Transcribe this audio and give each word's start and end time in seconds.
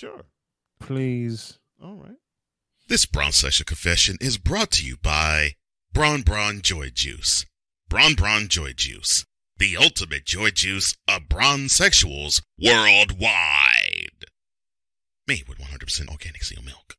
Sure. 0.00 0.24
Please. 0.78 1.58
All 1.78 1.96
right. 1.96 2.16
This 2.88 3.04
Bronsexual 3.04 3.66
Confession 3.66 4.16
is 4.18 4.38
brought 4.38 4.70
to 4.70 4.86
you 4.86 4.96
by 4.96 5.56
Braun 5.92 6.22
Braun 6.22 6.62
Joy 6.62 6.88
Juice. 6.88 7.44
Braun 7.86 8.14
Braun 8.14 8.48
Joy 8.48 8.72
Juice. 8.74 9.26
The 9.58 9.76
ultimate 9.76 10.24
joy 10.24 10.52
juice 10.52 10.96
of 11.06 11.28
Bronsexuals 11.28 12.40
worldwide. 12.58 14.24
Made 15.28 15.46
with 15.46 15.58
100% 15.58 16.08
organic 16.08 16.44
seal 16.44 16.62
milk. 16.62 16.94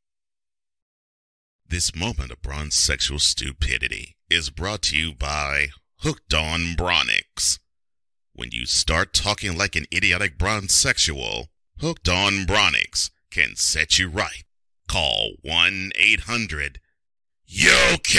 This 1.68 1.96
moment 1.96 2.30
of 2.30 2.40
Bronsexual 2.40 3.18
stupidity 3.18 4.14
is 4.30 4.50
brought 4.50 4.82
to 4.82 4.96
you 4.96 5.12
by 5.12 5.70
Hooked 6.02 6.34
on 6.34 6.76
Bronix. 6.76 7.58
When 8.32 8.50
you 8.52 8.64
start 8.64 9.12
talking 9.12 9.58
like 9.58 9.74
an 9.74 9.86
idiotic 9.92 10.38
Bronsexual, 10.38 11.48
Hooked 11.80 12.08
on 12.08 12.46
Bronix 12.46 13.10
can 13.30 13.56
set 13.56 13.98
you 13.98 14.08
right. 14.08 14.44
Call 14.88 15.32
1 15.42 15.92
800 15.96 16.80
UK. 17.48 18.18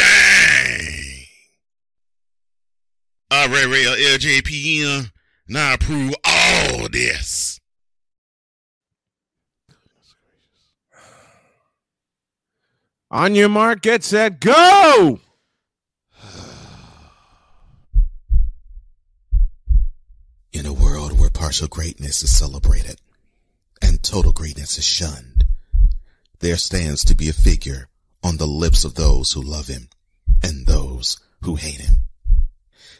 I 3.31 3.47
read 3.47 3.66
real 3.66 3.91
LJPN. 3.91 5.11
Now 5.47 5.75
approve 5.75 6.13
all 6.25 6.89
this. 6.89 7.59
On 13.11 13.35
your 13.35 13.49
mark, 13.49 13.81
get 13.81 14.03
set, 14.03 14.39
go! 14.39 15.20
In 20.52 20.66
a 20.66 20.73
world 20.73 21.20
where 21.20 21.30
partial 21.30 21.67
greatness 21.67 22.23
is 22.23 22.38
celebrated 22.38 22.99
and 23.84 24.02
total 24.02 24.32
greatness 24.32 24.78
is 24.78 24.86
shunned, 24.86 25.46
there 26.40 26.58
stands 26.58 27.04
to 27.04 27.16
be 27.16 27.30
a 27.30 27.34
figure 27.34 27.90
on 28.23 28.38
the 28.38 28.48
lips 28.48 28.86
of 28.86 28.95
those 28.95 29.34
who 29.34 29.42
love 29.42 29.67
him 29.67 29.90
and 30.42 30.66
those 30.66 31.20
who 31.42 31.56
hate 31.56 31.81
him. 31.81 32.03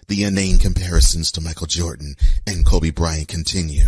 The 0.10 0.26
inane 0.26 0.58
comparisons 0.60 1.32
to 1.32 1.42
Michael 1.42 1.68
Jordan 1.68 2.16
and 2.46 2.66
Kobe 2.66 2.90
Bryant 2.90 3.30
continue 3.30 3.88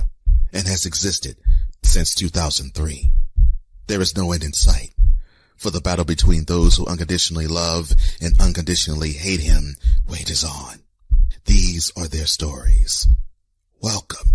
and 0.54 0.68
has 0.68 0.86
existed 0.86 1.36
since 1.84 2.16
2003. 2.16 3.12
There 3.88 4.02
is 4.02 4.16
no 4.16 4.32
end 4.32 4.44
in 4.44 4.54
sight, 4.54 4.94
for 5.58 5.70
the 5.70 5.82
battle 5.82 6.06
between 6.06 6.46
those 6.46 6.78
who 6.78 6.88
unconditionally 6.88 7.48
love 7.48 7.92
and 8.22 8.40
unconditionally 8.40 9.12
hate 9.12 9.42
him 9.42 9.76
wages 10.08 10.44
on. 10.46 10.80
These 11.44 11.92
are 11.98 12.08
their 12.08 12.26
stories. 12.26 13.08
Welcome 13.82 14.30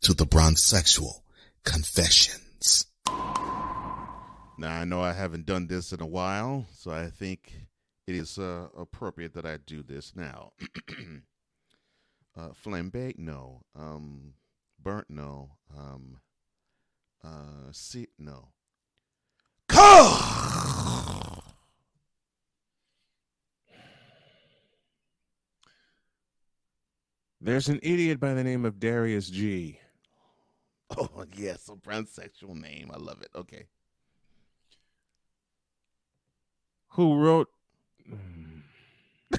to 0.00 0.14
the 0.14 0.26
Bronsexual 0.26 1.22
Confessions. 1.64 2.86
Now 4.58 4.80
I 4.80 4.84
know 4.84 5.00
I 5.02 5.12
haven't 5.12 5.46
done 5.46 5.66
this 5.66 5.92
in 5.92 6.00
a 6.00 6.06
while, 6.06 6.66
so 6.72 6.90
I 6.90 7.08
think 7.08 7.52
it 8.06 8.14
is 8.14 8.38
uh, 8.38 8.68
appropriate 8.76 9.34
that 9.34 9.46
I 9.46 9.58
do 9.58 9.82
this 9.82 10.14
now. 10.14 10.52
uh, 12.36 12.50
flambe, 12.64 13.18
no. 13.18 13.62
Um, 13.78 14.34
burnt, 14.82 15.06
no. 15.08 15.50
Um, 15.76 16.18
uh, 17.24 17.70
see, 17.72 18.08
no. 18.18 18.48
There's 27.40 27.68
an 27.68 27.80
idiot 27.82 28.20
by 28.20 28.34
the 28.34 28.44
name 28.44 28.64
of 28.64 28.78
Darius 28.78 29.28
G. 29.28 29.80
Oh 30.98 31.24
yes, 31.36 31.68
a 31.68 31.72
transsexual 31.72 32.60
name. 32.60 32.90
I 32.92 32.98
love 32.98 33.22
it. 33.22 33.28
Okay. 33.34 33.66
who 36.94 37.16
wrote 37.16 37.48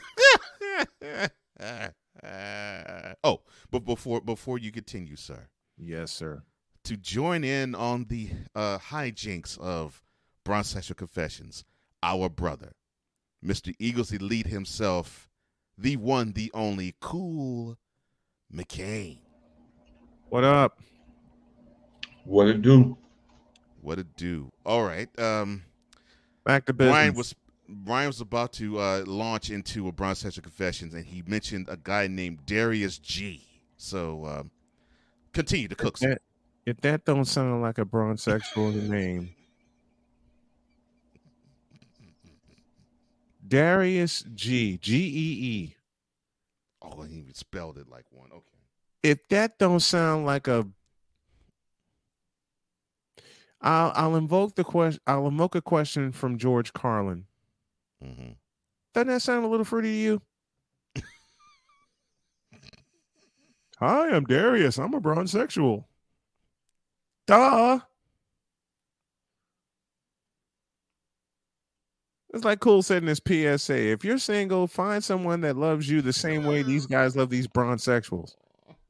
oh, 3.23 3.41
but 3.71 3.85
before 3.85 4.21
before 4.21 4.57
you 4.57 4.71
continue, 4.71 5.15
sir, 5.15 5.47
Yes, 5.77 6.11
sir. 6.11 6.43
to 6.83 6.97
join 6.97 7.43
in 7.43 7.75
on 7.75 8.05
the 8.05 8.29
uh, 8.55 8.79
hijinks 8.79 9.57
of 9.59 10.01
Bronsexual 10.43 10.95
Confessions, 10.95 11.63
our 12.01 12.29
brother, 12.29 12.73
Mr. 13.45 13.73
Eagles 13.79 14.11
Elite 14.11 14.47
himself, 14.47 15.29
the 15.77 15.97
one, 15.97 16.33
the 16.33 16.51
only, 16.53 16.95
Cool 16.99 17.77
McCain. 18.53 19.19
What 20.29 20.43
up? 20.43 20.79
What 22.23 22.47
it 22.47 22.61
do? 22.61 22.97
What 23.81 23.99
it 23.99 24.15
do! 24.15 24.51
All 24.65 24.83
right, 24.83 25.09
um, 25.19 25.63
Back 26.45 26.65
to 26.65 26.73
business. 26.73 26.93
Brian 26.93 27.13
was 27.13 27.35
Brian 27.67 28.07
was 28.07 28.21
about 28.21 28.53
to 28.53 28.79
uh, 28.79 29.03
launch 29.05 29.49
into 29.49 29.87
a 29.87 29.91
Bronsexual 29.91 30.43
Confessions, 30.43 30.93
and 30.93 31.05
he 31.05 31.23
mentioned 31.25 31.67
a 31.69 31.77
guy 31.77 32.07
named 32.07 32.45
Darius 32.45 32.97
G. 32.97 33.45
So 33.77 34.25
um, 34.25 34.51
continue 35.31 35.67
to 35.67 35.75
cook. 35.75 35.97
sir. 35.97 36.09
that, 36.09 36.21
if 36.65 36.81
that 36.81 37.05
don't 37.05 37.25
sound 37.25 37.61
like 37.61 37.77
a 37.77 37.85
bronsexual 37.85 38.71
name. 38.71 39.35
Darius 43.45 44.23
G. 44.33 44.77
G 44.77 44.95
E 44.95 45.45
E. 45.47 45.75
Oh, 46.81 47.01
he 47.03 47.17
even 47.17 47.33
spelled 47.33 47.77
it 47.77 47.87
like 47.89 48.05
one. 48.09 48.29
Okay. 48.31 48.43
If 49.03 49.27
that 49.29 49.59
don't 49.59 49.81
sound 49.81 50.25
like 50.25 50.47
a 50.47 50.65
I'll 53.63 53.93
I'll 53.95 54.15
invoke 54.15 54.55
the 54.55 54.63
question 54.63 55.01
I'll 55.07 55.27
invoke 55.27 55.55
a 55.55 55.61
question 55.61 56.11
from 56.11 56.37
George 56.37 56.73
Carlin. 56.73 57.25
hmm 58.01 58.33
Doesn't 58.93 59.07
that 59.07 59.21
sound 59.21 59.45
a 59.45 59.47
little 59.47 59.65
fruity 59.65 59.89
to 59.89 59.97
you? 59.97 60.21
Hi, 63.79 64.09
I'm 64.11 64.25
Darius. 64.25 64.77
I'm 64.77 64.93
a 64.93 64.99
bronsexual. 64.99 65.87
Duh. 67.27 67.79
It's 72.33 72.43
like 72.43 72.59
Cool 72.59 72.81
said 72.81 73.03
in 73.03 73.07
his 73.07 73.21
PSA. 73.25 73.91
If 73.91 74.03
you're 74.03 74.17
single, 74.17 74.67
find 74.67 75.03
someone 75.03 75.41
that 75.41 75.55
loves 75.55 75.89
you 75.89 76.01
the 76.01 76.13
same 76.13 76.45
way 76.45 76.63
these 76.63 76.87
guys 76.87 77.15
love 77.15 77.29
these 77.29 77.47
bronsexuals. 77.47 78.35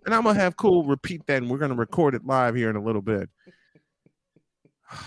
And 0.05 0.13
I'm 0.15 0.23
gonna 0.23 0.39
have 0.39 0.57
Cool 0.57 0.85
repeat 0.85 1.25
that, 1.27 1.41
and 1.41 1.49
we're 1.49 1.57
gonna 1.57 1.75
record 1.75 2.15
it 2.15 2.25
live 2.25 2.55
here 2.55 2.69
in 2.69 2.75
a 2.75 2.83
little 2.83 3.01
bit. 3.01 3.29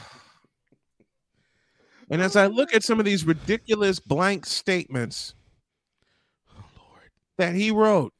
And 2.08 2.22
as 2.22 2.36
I 2.36 2.46
look 2.46 2.72
at 2.72 2.84
some 2.84 3.00
of 3.00 3.04
these 3.04 3.24
ridiculous 3.24 3.98
blank 3.98 4.46
statements 4.46 5.34
Oh 6.56 6.64
Lord. 6.78 7.10
that 7.36 7.52
he 7.56 7.72
wrote, 7.72 8.12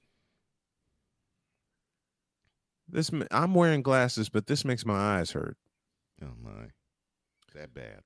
this 2.89 3.11
I'm 3.31 3.55
wearing 3.55 3.83
glasses, 3.83 4.29
but 4.29 4.47
this 4.47 4.65
makes 4.65 4.85
my 4.85 5.19
eyes 5.19 5.31
hurt. 5.31 5.57
Oh 6.23 6.35
my. 6.43 6.71
That 7.55 7.73
bad. 7.75 8.01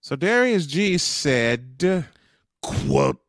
So 0.00 0.16
Darius 0.16 0.66
G 0.66 0.98
said, 0.98 2.04
Quote. 2.62 3.20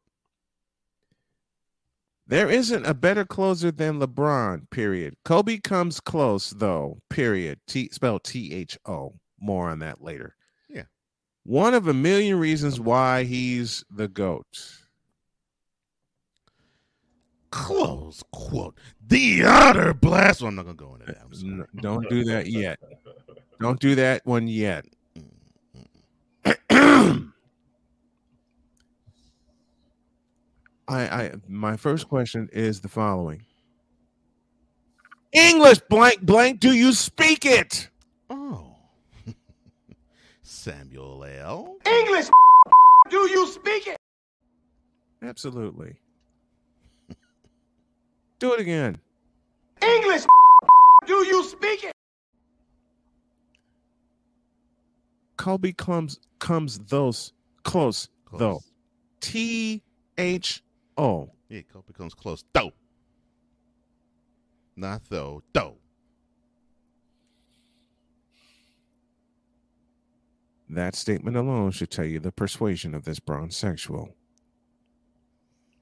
There 2.30 2.50
isn't 2.50 2.86
a 2.86 2.94
better 2.94 3.24
closer 3.24 3.72
than 3.72 4.00
LeBron, 4.00 4.70
period. 4.70 5.16
Kobe 5.24 5.60
comes 5.60 6.02
close, 6.02 6.50
though, 6.50 7.00
period. 7.10 7.60
T 7.68 7.90
spelled 7.92 8.24
T 8.26 8.54
H 8.54 8.78
O. 8.86 9.14
More 9.40 9.70
on 9.70 9.80
that 9.80 10.02
later. 10.04 10.36
Yeah. 10.70 10.84
One 11.44 11.74
of 11.74 11.88
a 11.88 11.94
million 11.94 12.38
reasons 12.38 12.80
why 12.80 13.24
he's 13.24 13.86
the 13.90 14.08
GOAT. 14.10 14.46
Close 17.52 18.22
quote. 18.34 18.78
The 19.08 19.44
utter 19.46 19.94
blast. 19.94 20.42
Well, 20.42 20.50
I'm 20.50 20.56
not 20.56 20.66
gonna 20.66 20.76
go 20.76 20.96
into 20.96 21.06
that. 21.06 21.20
I'm 21.24 21.34
sorry. 21.34 21.54
N- 21.54 21.66
Don't 21.78 22.10
do 22.10 22.26
that 22.26 22.48
yet. 22.52 22.78
Don't 23.62 23.80
do 23.80 23.96
that 23.96 24.26
one 24.26 24.48
yet. 24.50 24.86
I, 30.88 31.02
I 31.02 31.32
my 31.48 31.76
first 31.76 32.08
question 32.08 32.50
is 32.54 32.80
the 32.80 32.88
following. 32.88 33.44
English 35.34 35.80
blank 35.90 36.22
blank, 36.22 36.60
do 36.60 36.72
you 36.74 36.94
speak 36.94 37.46
it? 37.46 37.90
Oh. 38.30 38.76
Samuel 40.44 41.24
L. 41.26 41.76
English, 41.86 42.28
do 43.10 43.18
you 43.30 43.48
speak 43.48 43.88
it? 43.88 43.98
Absolutely. 45.22 45.96
Do 48.40 48.54
it 48.54 48.60
again. 48.60 48.98
English, 49.82 50.26
do 51.08 51.26
you 51.26 51.44
speak 51.44 51.84
it? 51.84 51.92
Kobe 55.38 55.72
comes 55.72 56.20
comes 56.40 56.80
those 56.80 57.34
close, 57.64 58.10
Close. 58.26 58.40
though. 58.40 58.60
T 59.22 59.82
H 60.18 60.62
Oh. 60.98 61.30
Yeah, 61.50 61.62
Kobe 61.62 61.94
comes 61.94 62.14
close. 62.14 62.44
Though. 62.54 62.72
Not 64.76 65.04
though. 65.10 65.44
Though. 65.54 65.78
That 70.70 70.96
statement 70.96 71.38
alone 71.38 71.72
should 71.72 71.92
tell 71.92 72.06
you 72.06 72.20
the 72.20 72.32
persuasion 72.32 72.94
of 72.94 73.06
this 73.06 73.20
bronsexual, 73.20 74.16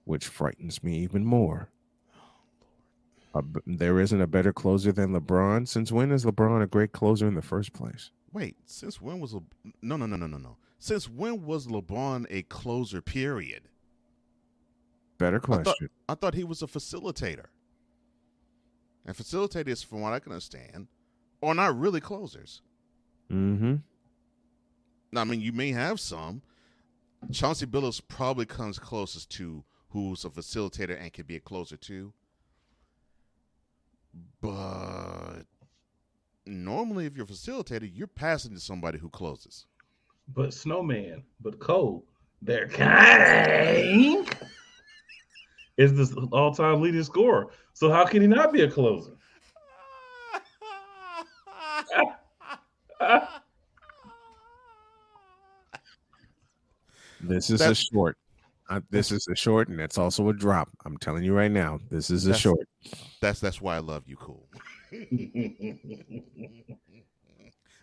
which 0.04 0.28
frightens 0.28 0.84
me 0.84 1.00
even 1.00 1.26
more. 1.26 1.70
There 3.66 4.00
isn't 4.00 4.22
a 4.22 4.28
better 4.28 4.54
closer 4.54 4.92
than 4.92 5.12
LeBron. 5.12 5.68
Since 5.68 5.92
when 5.92 6.12
is 6.12 6.24
LeBron 6.24 6.62
a 6.62 6.68
great 6.68 6.94
closer 6.94 7.28
in 7.28 7.34
the 7.36 7.42
first 7.42 7.74
place? 7.74 8.12
Wait, 8.32 8.56
since 8.66 9.02
when 9.02 9.20
was 9.20 9.34
Le- 9.34 9.42
no 9.82 9.98
no 9.98 10.06
no 10.06 10.16
no 10.16 10.28
no 10.28 10.38
no? 10.38 10.58
Since 10.78 11.10
when 11.10 11.44
was 11.46 11.68
LeBron 11.68 12.28
a 12.30 12.44
closer? 12.44 13.02
Period. 13.02 13.68
Better 15.18 15.38
I 15.38 15.40
thought, 15.40 15.64
question. 15.64 15.90
I 16.10 16.16
thought 16.16 16.34
he 16.34 16.44
was 16.44 16.62
a 16.62 16.68
facilitator. 16.68 17.46
And 19.06 19.16
facilitators, 19.16 19.86
from 19.86 20.02
what 20.02 20.14
I 20.14 20.20
can 20.20 20.32
understand, 20.32 20.88
are 21.44 21.54
not 21.54 21.78
really 21.78 22.02
closers. 22.02 22.62
Mm-hmm. 23.32 23.76
Now, 25.12 25.22
I 25.22 25.24
mean, 25.24 25.42
you 25.42 25.52
may 25.52 25.72
have 25.72 26.00
some. 26.00 26.42
Chauncey 27.32 27.66
Billups 27.66 28.02
probably 28.08 28.46
comes 28.46 28.78
closest 28.78 29.30
to 29.32 29.64
who's 29.90 30.26
a 30.26 30.30
facilitator 30.30 31.00
and 31.00 31.14
can 31.14 31.26
be 31.26 31.38
a 31.38 31.40
closer 31.40 31.78
too. 31.78 32.14
But 34.42 35.44
normally, 36.46 37.06
if 37.06 37.16
you're 37.16 37.26
a 37.26 37.28
facilitator, 37.28 37.90
you're 37.92 38.08
passing 38.08 38.54
to 38.54 38.60
somebody 38.60 38.98
who 38.98 39.10
closes. 39.10 39.66
But 40.34 40.54
Snowman, 40.54 41.24
but 41.40 41.60
Cole, 41.60 42.06
they're 42.42 42.68
kind 42.68 44.28
is 45.78 45.94
the 45.94 46.28
all-time 46.32 46.82
leading 46.82 47.04
scorer. 47.04 47.48
So 47.74 47.92
how 47.92 48.06
can 48.06 48.22
he 48.22 48.28
not 48.28 48.54
be 48.54 48.62
a 48.62 48.72
closer? 48.72 49.12
This 57.22 57.50
is 57.50 57.62
a 57.62 57.74
short. 57.74 58.18
Uh, 58.70 58.82
this 58.90 59.12
is 59.12 59.28
a 59.28 59.36
short, 59.36 59.68
and 59.70 59.80
it's 59.80 59.98
also 59.98 60.30
a 60.30 60.34
drop. 60.34 60.70
I'm 60.86 60.98
telling 60.98 61.24
you 61.24 61.34
right 61.34 61.52
now. 61.52 61.80
This 61.90 62.10
is 62.10 62.26
a 62.26 62.30
That's- 62.30 62.42
short. 62.42 62.68
That's 63.22 63.40
that's 63.40 63.62
why 63.62 63.76
I 63.76 63.80
love 63.80 64.04
you, 64.08 64.16
cool. 64.18 64.48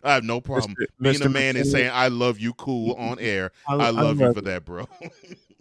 I 0.05 0.15
have 0.15 0.25
no 0.25 0.41
problem 0.41 0.75
Mr. 0.75 0.87
being 1.01 1.17
a 1.23 1.27
Mr. 1.27 1.33
man 1.33 1.57
and 1.57 1.67
saying 1.67 1.91
I 1.93 2.09
love 2.09 2.41
you, 2.41 2.53
cool 2.55 2.95
on 2.95 3.19
air. 3.21 3.53
I- 3.69 3.75
I 3.75 3.87
I 3.87 3.91
love 3.91 4.19
you 4.19 4.27
love 4.27 4.35
for 4.35 4.41
that, 4.43 4.65
bro. 4.65 4.89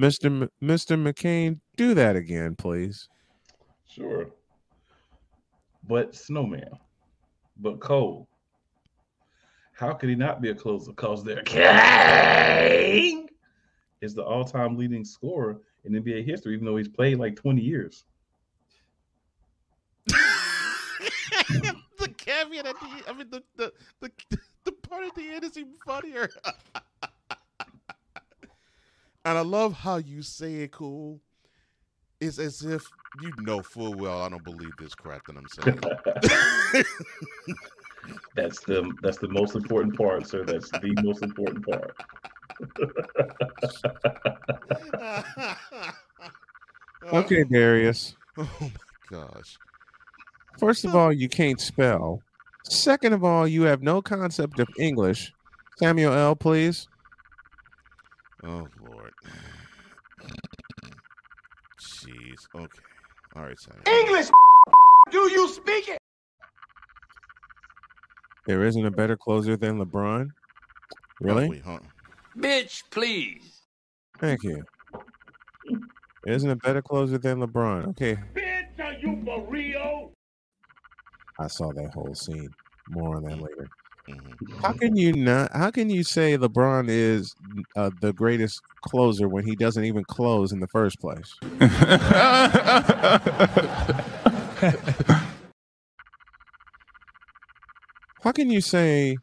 Mr. 0.00 0.26
M- 0.26 0.50
Mr. 0.62 0.98
McCain, 0.98 1.60
do 1.76 1.92
that 1.92 2.16
again, 2.16 2.56
please. 2.56 3.06
Sure. 3.86 4.30
But 5.86 6.14
Snowman, 6.14 6.70
but 7.58 7.80
Cole, 7.80 8.26
how 9.74 9.92
could 9.92 10.08
he 10.08 10.14
not 10.14 10.40
be 10.40 10.48
a 10.48 10.54
closer? 10.54 10.92
Because 10.92 11.22
their 11.22 11.42
king 11.42 13.28
is 14.00 14.14
the 14.14 14.24
all-time 14.24 14.78
leading 14.78 15.04
scorer 15.04 15.60
in 15.84 15.92
NBA 15.92 16.24
history, 16.24 16.54
even 16.54 16.64
though 16.64 16.78
he's 16.78 16.88
played 16.88 17.18
like 17.18 17.36
20 17.36 17.60
years. 17.60 18.06
the 20.06 20.14
caveat 22.16 22.66
at 22.66 22.80
the 22.80 23.04
I 23.06 23.12
mean 23.12 23.28
the 23.30 23.42
the, 23.56 23.70
the 24.00 24.10
the 24.64 24.72
part 24.72 25.04
at 25.04 25.14
the 25.14 25.28
end 25.28 25.44
is 25.44 25.58
even 25.58 25.74
funnier. 25.84 26.30
and 29.24 29.38
I 29.38 29.42
love 29.42 29.72
how 29.72 29.96
you 29.96 30.22
say 30.22 30.56
it 30.56 30.72
cool. 30.72 31.20
It's 32.20 32.38
as 32.38 32.62
if 32.62 32.86
you 33.22 33.32
know 33.40 33.62
full 33.62 33.94
well 33.94 34.22
I 34.22 34.28
don't 34.28 34.44
believe 34.44 34.76
this 34.78 34.94
crap 34.94 35.26
that 35.26 35.36
I'm 35.36 35.48
saying. 35.48 35.80
That's 38.34 38.60
the 38.60 38.90
that's 39.02 39.18
the 39.18 39.28
most 39.28 39.54
important 39.54 39.96
part, 39.96 40.26
sir. 40.26 40.44
That's 40.44 40.70
the 40.70 40.94
most 41.02 41.22
important 41.22 41.66
part. 41.66 41.94
Okay, 47.12 47.44
Darius. 47.44 48.14
Oh 48.36 48.48
my 48.60 48.70
gosh. 49.10 49.56
First 50.58 50.84
of 50.84 50.94
all, 50.94 51.12
you 51.12 51.28
can't 51.28 51.60
spell. 51.60 52.20
Second 52.64 53.14
of 53.14 53.24
all, 53.24 53.48
you 53.48 53.62
have 53.62 53.82
no 53.82 54.02
concept 54.02 54.60
of 54.60 54.68
English. 54.78 55.32
Samuel 55.78 56.12
L., 56.12 56.36
please. 56.36 56.88
Oh 58.44 58.68
Lord. 58.86 59.12
Jeez. 61.80 62.39
Okay. 62.54 62.82
All 63.36 63.42
right, 63.42 63.58
Sammy. 63.58 63.80
English, 63.86 64.28
do 65.10 65.18
you 65.30 65.48
speak 65.48 65.88
it? 65.88 65.98
There 68.46 68.64
isn't 68.64 68.84
a 68.84 68.90
better 68.90 69.16
closer 69.16 69.56
than 69.56 69.78
LeBron. 69.78 70.30
Really? 71.20 71.48
Wait, 71.48 71.62
huh? 71.64 71.78
Bitch, 72.36 72.82
please. 72.90 73.62
Thank 74.18 74.42
you. 74.42 74.64
There 76.24 76.34
isn't 76.34 76.50
a 76.50 76.56
better 76.56 76.82
closer 76.82 77.18
than 77.18 77.38
LeBron. 77.40 77.88
Okay, 77.88 78.16
Bitch, 78.34 78.80
are 78.82 78.94
you 78.94 79.22
for 79.24 79.46
real? 79.48 80.10
I 81.38 81.46
saw 81.46 81.72
that 81.72 81.94
whole 81.94 82.14
scene. 82.14 82.50
More 82.88 83.16
on 83.16 83.24
that 83.24 83.40
later. 83.40 83.68
Mhm. 84.08 84.38
How 84.62 84.72
can 84.72 84.96
you 84.96 85.12
not? 85.12 85.50
How 85.54 85.70
can 85.70 85.90
you 85.90 86.02
say 86.04 86.36
LeBron 86.36 86.88
is 86.88 87.34
uh, 87.76 87.90
the 87.98 88.12
greatest 88.12 88.62
closer 88.82 89.28
when 89.28 89.44
he 89.44 89.56
doesn't 89.56 89.84
even 89.84 90.04
close 90.04 90.52
in 90.52 90.60
the 90.60 90.68
first 90.68 90.98
place? 91.00 91.38
How 98.22 98.32
can 98.32 98.50
you 98.50 98.60
say 98.60 99.20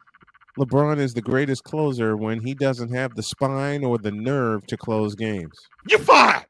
LeBron 0.58 0.98
is 0.98 1.14
the 1.14 1.22
greatest 1.22 1.64
closer 1.64 2.16
when 2.16 2.40
he 2.40 2.54
doesn't 2.54 2.92
have 2.94 3.14
the 3.14 3.22
spine 3.22 3.84
or 3.84 3.98
the 3.98 4.12
nerve 4.12 4.66
to 4.68 4.76
close 4.76 5.14
games? 5.16 5.70
You 5.88 5.98
fired. 5.98 6.46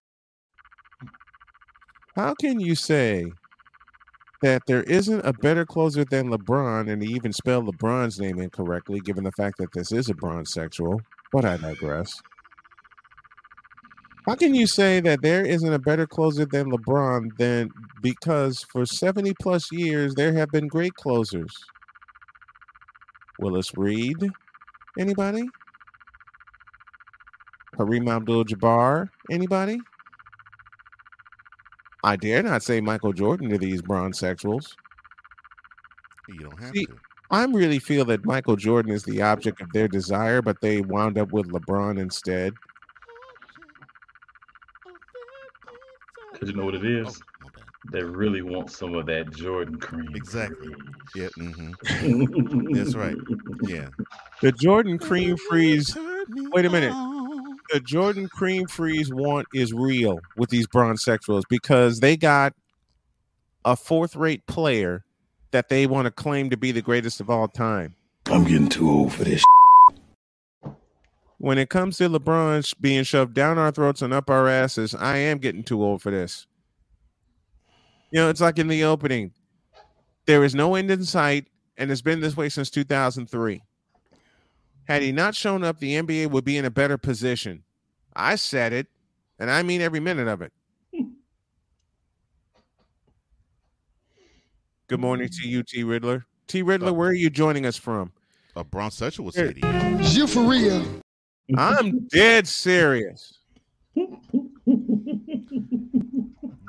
How 2.16 2.34
can 2.34 2.60
you 2.60 2.75
say 2.75 3.36
that 4.43 4.62
there 4.67 4.82
isn't 4.85 5.20
a 5.26 5.32
better 5.32 5.67
closer 5.67 6.05
than 6.05 6.31
LeBron 6.31 6.90
and 6.90 7.02
he 7.02 7.12
even 7.12 7.32
spelled 7.32 7.67
LeBron's 7.67 8.20
name 8.20 8.38
incorrectly, 8.38 9.00
given 9.00 9.25
the 9.25 9.32
fact 9.32 9.58
that 9.58 9.73
this 9.73 9.93
is 9.93 10.08
a 10.08 10.14
bronsexual? 10.14 11.00
But 11.32 11.44
I 11.44 11.56
digress. 11.56 12.12
How 14.26 14.35
can 14.35 14.55
you 14.55 14.67
say 14.67 15.00
that 15.00 15.23
there 15.23 15.44
isn't 15.44 15.73
a 15.73 15.79
better 15.79 16.06
closer 16.06 16.44
than 16.44 16.70
LeBron 16.70 17.37
than 17.38 17.70
because 18.02 18.62
for 18.62 18.85
70 18.85 19.32
plus 19.40 19.73
years 19.73 20.14
there 20.14 20.35
have 20.35 20.50
been 20.50 20.69
great 20.69 20.94
closers? 20.94 21.55
Willis 23.38 23.76
Reed? 23.76 24.30
Anybody? 24.99 25.49
Kareem 27.75 28.11
Abdul 28.11 28.45
Jabbar? 28.45 29.09
Anybody? 29.30 29.78
I 32.05 32.17
dare 32.17 32.43
not 32.43 32.62
say 32.62 32.81
Michael 32.81 33.12
Jordan 33.12 33.49
to 33.50 33.59
these 33.59 33.83
bronsexuals. 33.83 34.75
You 36.28 36.40
don't 36.40 36.61
have 36.61 36.73
See, 36.75 36.87
to. 36.87 36.99
I 37.31 37.45
really 37.45 37.78
feel 37.78 38.05
that 38.07 38.25
Michael 38.25 38.57
Jordan 38.57 38.93
is 38.93 39.02
the 39.05 39.21
object 39.23 39.61
of 39.61 39.73
their 39.73 39.88
desire, 39.88 40.40
but 40.40 40.61
they 40.61 40.81
wound 40.81 41.19
up 41.19 41.33
with 41.33 41.49
LeBron 41.49 41.99
instead. 41.99 42.55
Because 46.33 46.49
you 46.50 46.57
know 46.57 46.64
what 46.64 46.75
it 46.75 46.85
is? 46.85 47.07
Oh, 47.07 47.11
is? 47.11 47.23
my 47.43 47.50
bad. 47.55 47.64
They 47.90 48.02
really 48.02 48.43
want 48.43 48.71
some 48.71 48.95
of 48.95 49.07
that 49.07 49.31
Jordan 49.35 49.78
cream. 49.78 50.14
Exactly. 50.14 50.75
Yeah. 51.14 51.28
Mm-hmm. 51.38 52.73
That's 52.75 52.95
right. 52.95 53.17
Yeah. 53.62 53.88
The 54.40 54.52
Jordan 54.52 54.99
Cream 54.99 55.37
Freeze, 55.37 55.97
Wait 56.31 56.64
a 56.64 56.71
minute. 56.71 56.93
The 57.70 57.80
Jordan 57.80 58.28
Cream 58.28 58.66
Freeze 58.66 59.12
want 59.12 59.46
is 59.52 59.72
real 59.75 60.20
with 60.37 60.48
these 60.48 60.66
bronsexuals 60.66 61.42
because 61.50 62.00
they 62.00 62.16
got 62.16 62.54
a 63.64 63.76
fourth 63.76 64.16
rate 64.16 64.46
player 64.46 65.04
that 65.50 65.68
they 65.68 65.87
want 65.87 66.06
to 66.06 66.10
claim 66.10 66.48
to 66.50 66.56
be 66.56 66.72
the 66.72 66.80
greatest 66.80 67.20
of 67.20 67.28
all 67.28 67.46
time. 67.46 67.94
I'm 68.26 68.44
getting 68.44 68.68
too 68.68 68.90
old 68.90 69.12
for 69.12 69.25
this. 69.25 69.44
when 71.38 71.58
it 71.58 71.70
comes 71.70 71.96
to 71.98 72.08
LeBron 72.08 72.75
being 72.80 73.04
shoved 73.04 73.34
down 73.34 73.58
our 73.58 73.70
throats 73.70 74.02
and 74.02 74.12
up 74.12 74.28
our 74.28 74.48
asses, 74.48 74.94
I 74.94 75.16
am 75.18 75.38
getting 75.38 75.62
too 75.62 75.82
old 75.82 76.02
for 76.02 76.10
this. 76.10 76.46
You 78.10 78.20
know, 78.20 78.30
it's 78.30 78.40
like 78.40 78.58
in 78.58 78.68
the 78.68 78.84
opening. 78.84 79.32
There 80.26 80.42
is 80.44 80.54
no 80.54 80.75
end 80.75 80.90
in 80.90 81.04
sight, 81.04 81.46
and 81.76 81.90
it's 81.90 82.02
been 82.02 82.20
this 82.20 82.37
way 82.37 82.48
since 82.48 82.70
2003. 82.70 83.62
Had 84.88 85.02
he 85.02 85.12
not 85.12 85.35
shown 85.35 85.62
up, 85.64 85.78
the 85.80 85.92
NBA 86.00 86.30
would 86.30 86.45
be 86.47 86.57
in 86.57 86.64
a 86.64 86.71
better 86.71 86.97
position. 86.97 87.62
I 88.16 88.37
said 88.37 88.73
it, 88.73 88.87
and 89.38 89.50
I 89.50 89.62
mean 89.62 89.83
every 89.83 90.00
minute 90.00 90.26
of 90.28 90.40
it. 90.40 90.50
Good 94.87 94.99
morning 95.00 95.28
to 95.28 95.47
you, 95.47 95.62
T. 95.62 95.85
Riddler. 95.85 96.25
T. 96.47 96.62
Riddler, 96.62 96.95
where 96.95 97.11
are 97.11 97.14
you 97.14 97.28
joining 97.28 97.66
us 97.66 97.76
from? 97.76 98.11
A 98.57 98.64
bronsexual 98.64 99.26
would 99.26 99.35
Here. 99.35 99.49
say 99.49 99.61
to 99.61 100.00
you. 100.00 100.23
You 100.23 100.26
for 100.26 100.42
real? 100.42 100.83
I'm 101.54 102.07
dead 102.09 102.49
serious. 102.49 103.40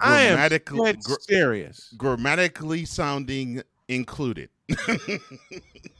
I 0.01 0.21
am 0.23 0.35
Grammatically- 0.35 0.91
dead 0.91 1.03
gr- 1.03 1.13
serious. 1.21 1.93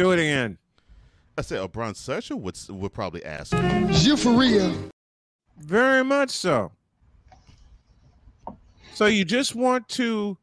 Do 0.00 0.12
it 0.12 0.18
again. 0.18 0.56
I 1.36 1.42
said 1.42 1.58
oh, 1.58 1.64
a 1.64 1.68
bronsexual 1.68 2.40
would 2.40 2.58
would 2.70 2.94
probably 2.94 3.22
ask. 3.22 3.52
You 4.02 4.16
for 4.16 4.32
real? 4.32 4.74
Very 5.58 6.02
much 6.02 6.30
so. 6.30 6.72
So 8.94 9.04
you 9.04 9.26
just 9.26 9.54
want 9.54 9.86
to 9.90 10.38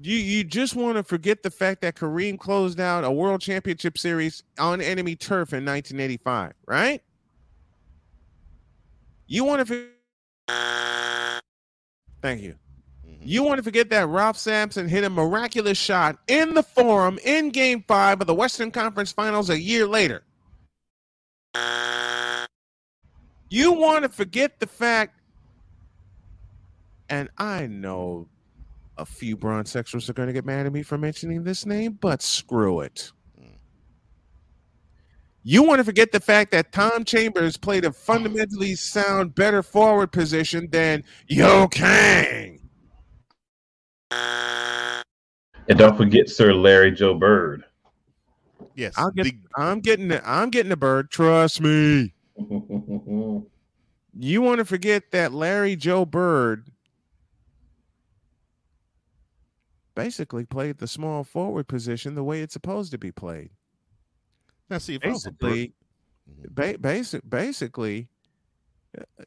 you 0.00 0.16
you 0.16 0.44
just 0.44 0.76
want 0.76 0.96
to 0.96 1.02
forget 1.02 1.42
the 1.42 1.50
fact 1.50 1.82
that 1.82 1.94
Kareem 1.94 2.38
closed 2.38 2.80
out 2.80 3.04
a 3.04 3.10
world 3.10 3.42
championship 3.42 3.98
series 3.98 4.42
on 4.58 4.80
enemy 4.80 5.14
turf 5.14 5.52
in 5.52 5.62
1985, 5.66 6.54
right? 6.64 7.02
You 9.26 9.44
want 9.44 9.68
to 9.68 9.90
Thank 12.22 12.40
you. 12.40 12.54
You 13.26 13.42
want 13.42 13.58
to 13.58 13.62
forget 13.62 13.90
that 13.90 14.06
Ralph 14.06 14.38
Sampson 14.38 14.88
hit 14.88 15.02
a 15.02 15.10
miraculous 15.10 15.76
shot 15.76 16.18
in 16.28 16.54
the 16.54 16.62
forum 16.62 17.18
in 17.24 17.50
game 17.50 17.84
5 17.88 18.20
of 18.20 18.26
the 18.26 18.34
Western 18.34 18.70
Conference 18.70 19.10
Finals 19.10 19.50
a 19.50 19.60
year 19.60 19.86
later. 19.86 20.22
You 23.48 23.72
want 23.72 24.04
to 24.04 24.08
forget 24.08 24.60
the 24.60 24.66
fact 24.66 25.20
and 27.08 27.28
I 27.38 27.66
know 27.66 28.28
a 28.98 29.04
few 29.04 29.36
bronsexuals 29.36 30.08
are 30.08 30.12
going 30.12 30.28
to 30.28 30.32
get 30.32 30.44
mad 30.44 30.66
at 30.66 30.72
me 30.72 30.82
for 30.82 30.98
mentioning 30.98 31.44
this 31.44 31.66
name, 31.66 31.98
but 32.00 32.22
screw 32.22 32.80
it. 32.80 33.12
You 35.42 35.62
want 35.62 35.78
to 35.78 35.84
forget 35.84 36.10
the 36.10 36.18
fact 36.18 36.50
that 36.50 36.72
Tom 36.72 37.04
Chambers 37.04 37.56
played 37.56 37.84
a 37.84 37.92
fundamentally 37.92 38.74
sound, 38.74 39.36
better 39.36 39.62
forward 39.62 40.10
position 40.10 40.68
than 40.72 41.04
Yo 41.28 41.68
Kang. 41.68 42.65
And 44.10 45.78
don't 45.78 45.96
forget 45.96 46.28
Sir 46.28 46.52
Larry 46.52 46.92
Joe 46.92 47.14
Bird. 47.14 47.64
Yes, 48.74 48.94
I'll 48.96 49.10
get, 49.10 49.24
the- 49.24 49.36
I'm 49.56 49.80
getting 49.80 50.08
the, 50.08 50.28
I'm 50.28 50.50
getting 50.50 50.68
the 50.70 50.76
bird. 50.76 51.10
Trust 51.10 51.60
me. 51.60 52.12
You 54.18 54.40
want 54.40 54.60
to 54.60 54.64
forget 54.64 55.10
that 55.10 55.34
Larry 55.34 55.76
Joe 55.76 56.06
Bird 56.06 56.68
basically 59.94 60.46
played 60.46 60.78
the 60.78 60.86
small 60.88 61.22
forward 61.22 61.68
position 61.68 62.14
the 62.14 62.24
way 62.24 62.40
it's 62.40 62.54
supposed 62.54 62.90
to 62.92 62.98
be 62.98 63.12
played. 63.12 63.50
now 64.70 64.78
see 64.78 64.94
if 64.94 65.04
I 65.04 65.08
was 65.10 65.26
a 65.26 65.32
bird- 65.32 65.50
Basically, 65.50 65.74
ba- 66.72 66.78
basic, 66.78 67.28
basically, 67.28 68.08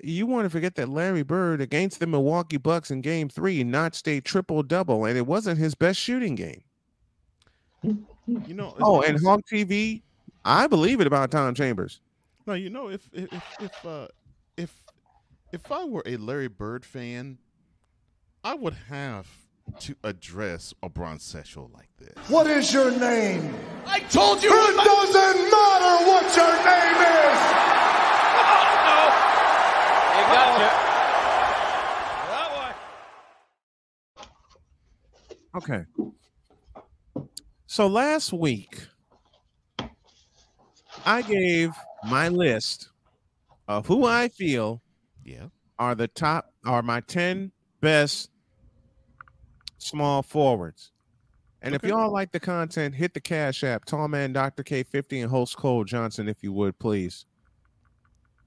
you 0.03 0.25
want 0.25 0.45
to 0.45 0.49
forget 0.49 0.75
that 0.75 0.89
Larry 0.89 1.23
Bird 1.23 1.61
against 1.61 1.99
the 1.99 2.07
Milwaukee 2.07 2.57
Bucks 2.57 2.91
in 2.91 3.01
Game 3.01 3.29
Three 3.29 3.63
notched 3.63 4.07
a 4.07 4.21
triple 4.21 4.63
double, 4.63 5.05
and 5.05 5.17
it 5.17 5.25
wasn't 5.25 5.57
his 5.57 5.75
best 5.75 5.99
shooting 5.99 6.35
game. 6.35 6.63
you 7.83 8.53
know. 8.53 8.75
Oh, 8.81 9.01
and 9.01 9.19
Hawk 9.23 9.41
TV, 9.51 10.01
I 10.45 10.67
believe 10.67 11.01
it 11.01 11.07
about 11.07 11.31
Tom 11.31 11.53
Chambers. 11.53 12.01
No, 12.45 12.53
you 12.53 12.69
know, 12.69 12.89
if 12.89 13.09
if 13.13 13.31
if 13.31 13.43
if, 13.59 13.85
uh, 13.85 14.07
if 14.57 14.83
if 15.51 15.71
I 15.71 15.83
were 15.85 16.03
a 16.05 16.17
Larry 16.17 16.47
Bird 16.47 16.85
fan, 16.85 17.37
I 18.43 18.55
would 18.55 18.75
have 18.87 19.27
to 19.79 19.95
address 20.03 20.73
a 20.81 20.89
bronsexual 20.89 21.69
like 21.73 21.89
this. 21.97 22.15
What 22.29 22.47
is 22.47 22.73
your 22.73 22.91
name? 22.91 23.55
I 23.85 23.99
told 23.99 24.41
you. 24.41 24.49
It 24.51 24.75
doesn't 24.77 25.51
matter 25.51 26.05
what 26.09 26.35
your 26.35 26.53
name 26.65 27.73
is. 27.75 27.78
You 30.19 30.25
gotcha. 30.25 30.85
Okay. 35.55 35.83
So 37.67 37.87
last 37.87 38.33
week, 38.33 38.87
I 41.05 41.21
gave 41.21 41.71
my 42.03 42.27
list 42.29 42.89
of 43.67 43.85
who 43.87 44.05
I 44.05 44.27
feel 44.27 44.81
Yeah. 45.23 45.47
are 45.77 45.95
the 45.95 46.07
top, 46.07 46.53
are 46.65 46.81
my 46.81 47.01
10 47.01 47.51
best 47.81 48.29
small 49.77 50.21
forwards. 50.21 50.91
And 51.61 51.75
if 51.75 51.83
y'all 51.83 52.11
like 52.11 52.31
the 52.31 52.39
content, 52.39 52.95
hit 52.95 53.13
the 53.13 53.21
Cash 53.21 53.63
App, 53.63 53.85
Tall 53.85 54.07
Man 54.07 54.33
Dr. 54.33 54.63
K50 54.63 55.21
and 55.21 55.31
host 55.31 55.57
Cole 55.57 55.83
Johnson, 55.83 56.27
if 56.29 56.41
you 56.41 56.53
would, 56.53 56.77
please. 56.79 57.25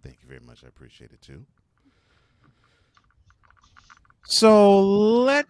Thank 0.02 0.23
you 0.23 0.29
very 0.29 0.41
much. 0.41 0.64
I 0.64 0.69
appreciate 0.69 1.12
it 1.12 1.21
too. 1.21 1.47
So 4.25 4.81
let 4.81 5.47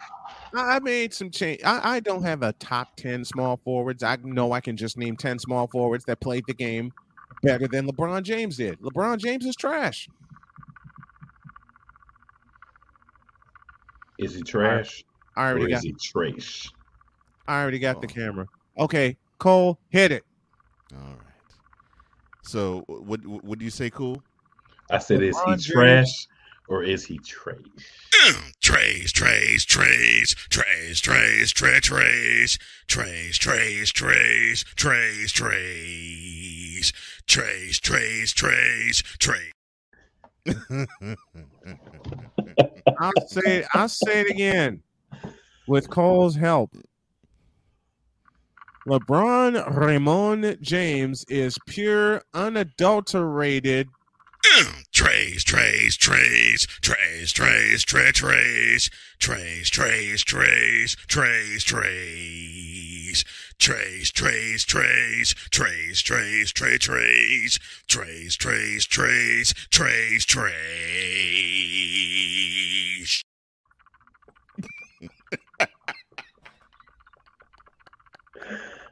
I 0.55 0.76
I 0.76 0.79
made 0.81 1.14
some 1.14 1.31
change. 1.31 1.61
I, 1.64 1.97
I 1.97 2.00
don't 2.00 2.23
have 2.23 2.43
a 2.43 2.52
top 2.55 2.97
10 2.97 3.25
small 3.25 3.59
forwards. 3.64 4.02
I 4.02 4.17
know 4.23 4.52
I 4.52 4.61
can 4.61 4.76
just 4.76 4.97
name 4.99 5.17
10 5.17 5.38
small 5.38 5.67
forwards 5.67 6.05
that 6.07 6.21
played 6.21 6.45
the 6.47 6.55
game 6.55 6.93
better 7.43 7.67
than 7.69 7.87
LeBron 7.87 8.23
James 8.23 8.57
did. 8.57 8.79
LeBron 8.81 9.19
James 9.19 9.47
is 9.47 9.57
trash. 9.57 10.09
Is 14.19 14.35
he 14.35 14.43
trash? 14.43 15.05
I 15.37 15.47
Or 15.49 15.50
already 15.52 15.73
is 15.73 15.79
got 15.81 15.83
he 15.85 15.93
trash? 15.95 16.71
I 17.49 17.61
already 17.62 17.79
got 17.79 18.00
the 18.00 18.07
Oh. 18.09 18.14
camera. 18.14 18.47
Okay, 18.79 19.17
Cole, 19.38 19.79
hit 19.91 20.12
it. 20.12 20.25
All 20.95 20.99
right. 21.00 21.17
So, 22.43 22.85
what 22.88 23.25
what 23.26 23.59
do 23.59 23.64
you 23.64 23.71
say? 23.71 23.91
Cool. 23.91 24.23
I 24.91 24.99
said, 24.99 25.23
is 25.23 25.37
he 25.41 25.50
James- 25.52 25.67
trash 25.67 26.26
or 26.69 26.83
is 26.83 27.04
he 27.04 27.19
trash? 27.19 27.59
Trays, 28.61 29.12
trays, 29.12 29.64
trays, 29.64 30.35
trays, 30.35 31.00
trays, 31.00 31.52
tray, 31.52 31.81
trays, 31.81 32.59
trays, 32.87 33.38
trays, 33.38 33.92
trays, 33.92 34.62
trays, 34.64 35.33
trays, 35.33 36.92
trays, 37.26 37.81
trays, 37.81 38.33
trays, 38.33 39.02
trays. 39.19 39.52
I'll 42.99 43.26
say 43.26 43.59
it, 43.59 43.66
I'll 43.75 43.88
say 43.88 44.21
it 44.23 44.31
again 44.31 44.83
with 45.66 45.90
Cole's 45.90 46.37
help. 46.37 46.71
LeBron 48.87 49.76
Raymond 49.76 50.59
James 50.61 51.25
is 51.28 51.57
pure, 51.66 52.23
unadulterated 52.35 53.88
Trays, 54.92 55.44
trays, 55.44 55.96
trays, 55.96 56.66
trays, 56.82 57.32
trays, 57.32 57.84
tray, 57.84 58.11
trays, 58.12 58.90
trays, 59.20 59.70
trays, 59.70 60.25
trays, 60.25 60.96
trays, 61.06 61.64
trays, 61.94 63.25
trays, 63.58 64.12
trays, 64.12 64.62
trays, 64.64 65.22
trays, 65.50 66.02
trays, 66.02 66.52
tray, 66.52 66.78
trays, 66.78 67.58
trays, 67.88 68.37
trays, 68.37 68.87
trays, 68.87 69.54
trays, 69.70 70.25
trays. 70.26 70.42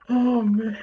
Oh, 0.09 0.43
man. 0.43 0.77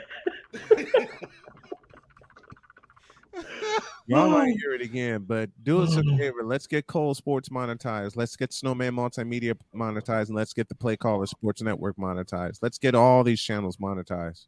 Y'all 4.07 4.29
might 4.29 4.55
hear 4.57 4.73
it 4.73 4.81
again, 4.81 5.23
but 5.27 5.49
do 5.63 5.81
us 5.81 5.95
a 5.97 6.01
mm. 6.01 6.17
favor. 6.17 6.43
Let's 6.43 6.65
get 6.65 6.87
Cole 6.87 7.13
Sports 7.13 7.49
monetized. 7.49 8.15
Let's 8.15 8.35
get 8.37 8.53
Snowman 8.53 8.93
Multimedia 8.93 9.55
monetized, 9.75 10.27
and 10.27 10.35
let's 10.35 10.53
get 10.53 10.69
the 10.69 10.75
Play 10.75 10.95
Caller 10.95 11.25
Sports 11.25 11.61
Network 11.61 11.97
monetized. 11.97 12.59
Let's 12.61 12.77
get 12.77 12.95
all 12.95 13.23
these 13.23 13.41
channels 13.41 13.77
monetized. 13.77 14.45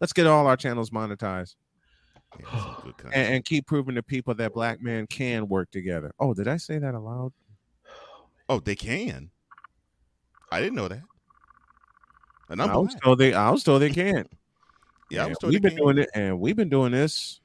Let's 0.00 0.12
get 0.12 0.26
all 0.26 0.46
our 0.46 0.56
channels 0.56 0.90
monetized, 0.90 1.56
Yeah, 2.38 2.46
that's 2.52 2.62
some 2.64 2.76
good 2.82 2.96
content. 2.98 3.14
and, 3.14 3.34
and 3.34 3.44
keep 3.44 3.66
proving 3.66 3.96
to 3.96 4.02
people 4.02 4.34
that 4.34 4.52
black 4.52 4.80
men 4.80 5.06
can 5.08 5.48
work 5.48 5.70
together. 5.72 6.12
Oh, 6.20 6.34
did 6.34 6.46
I 6.48 6.56
say 6.56 6.78
that 6.78 6.94
aloud? 6.94 7.32
oh, 8.48 8.60
they 8.60 8.76
can. 8.76 9.30
I 10.52 10.60
didn't 10.60 10.74
know 10.76 10.88
that. 10.88 11.02
And 12.48 12.60
I'm 12.62 12.70
I 12.70 12.76
was 12.76 12.94
black. 12.94 13.02
told 13.02 13.18
they. 13.18 13.34
I 13.34 13.50
was 13.50 13.64
told 13.64 13.82
they 13.82 13.90
can. 13.90 14.26
Yeah, 15.10 15.24
I 15.24 15.26
And 15.26 15.30
was 15.30 15.38
told 15.38 15.52
we've 15.52 15.62
they 15.62 15.68
been 15.70 15.76
can. 15.76 15.84
doing 15.84 15.98
it, 15.98 16.10
and 16.14 16.38
we've 16.38 16.56
been 16.56 16.68
doing 16.68 16.92
this. 16.92 17.40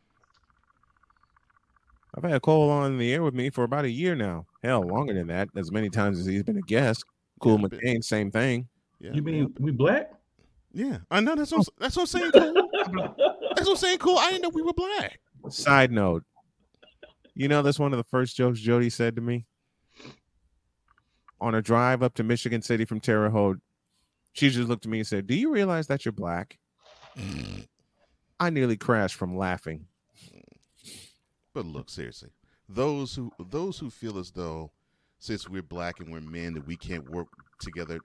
I've 2.21 2.29
had 2.29 2.41
Cole 2.41 2.69
on 2.69 2.97
the 2.97 3.13
air 3.13 3.23
with 3.23 3.33
me 3.33 3.49
for 3.49 3.63
about 3.63 3.85
a 3.85 3.89
year 3.89 4.13
now. 4.13 4.45
Hell, 4.61 4.81
longer 4.81 5.13
than 5.13 5.27
that. 5.27 5.47
As 5.55 5.71
many 5.71 5.89
times 5.89 6.19
as 6.19 6.25
he's 6.25 6.43
been 6.43 6.57
a 6.57 6.61
guest. 6.61 7.05
Cool 7.39 7.59
Yeah, 7.59 7.67
but- 7.69 7.79
McCain, 7.79 8.03
same 8.03 8.29
thing. 8.29 8.67
Yeah, 8.99 9.11
You 9.11 9.15
yeah, 9.15 9.21
mean 9.21 9.53
we 9.59 9.71
black? 9.71 10.11
Yeah, 10.73 10.97
I 11.09 11.21
know. 11.21 11.35
That's 11.35 11.51
what 11.51 11.59
oh. 11.67 11.71
I'm, 11.77 11.81
that's 11.81 11.95
what 11.95 12.01
I'm 12.01 12.07
saying. 12.07 12.31
Cool. 12.33 12.53
That's 13.55 13.67
what 13.67 13.69
I'm 13.69 13.75
saying. 13.77 13.99
Cool. 13.99 14.17
I 14.17 14.31
didn't 14.31 14.43
know 14.43 14.49
we 14.49 14.61
were 14.61 14.73
black. 14.73 15.19
Side 15.47 15.91
note, 15.91 16.25
you 17.33 17.47
know 17.47 17.61
that's 17.61 17.79
one 17.79 17.93
of 17.93 17.97
the 17.97 18.03
first 18.03 18.35
jokes 18.35 18.59
Jody 18.59 18.89
said 18.89 19.15
to 19.15 19.21
me 19.21 19.45
on 21.39 21.55
a 21.55 21.61
drive 21.61 22.03
up 22.03 22.13
to 22.15 22.23
Michigan 22.23 22.61
City 22.61 22.83
from 22.83 22.99
Terre 22.99 23.29
Haute. 23.29 23.61
She 24.33 24.49
just 24.49 24.67
looked 24.67 24.85
at 24.85 24.91
me 24.91 24.99
and 24.99 25.07
said, 25.07 25.27
"Do 25.27 25.35
you 25.35 25.49
realize 25.49 25.88
that 25.88 26.03
you're 26.03 26.11
black?" 26.11 26.57
Mm. 27.17 27.65
I 28.39 28.49
nearly 28.49 28.75
crashed 28.75 29.15
from 29.15 29.38
laughing. 29.38 29.85
But 31.59 31.65
look, 31.65 31.89
seriously, 31.89 32.29
those 32.69 33.13
who 33.13 33.33
those 33.37 33.77
who 33.77 33.89
feel 33.89 34.17
as 34.17 34.31
though 34.31 34.71
since 35.19 35.49
we're 35.49 35.61
black 35.61 35.99
and 35.99 36.09
we're 36.09 36.21
men 36.21 36.53
that 36.53 36.65
we 36.65 36.77
can't 36.77 37.11
work 37.11 37.27
together, 37.59 37.99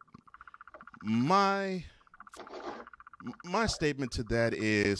my 1.05 1.85
my 3.45 3.67
statement 3.67 4.11
to 4.11 4.25
that 4.25 4.55
is 4.55 4.99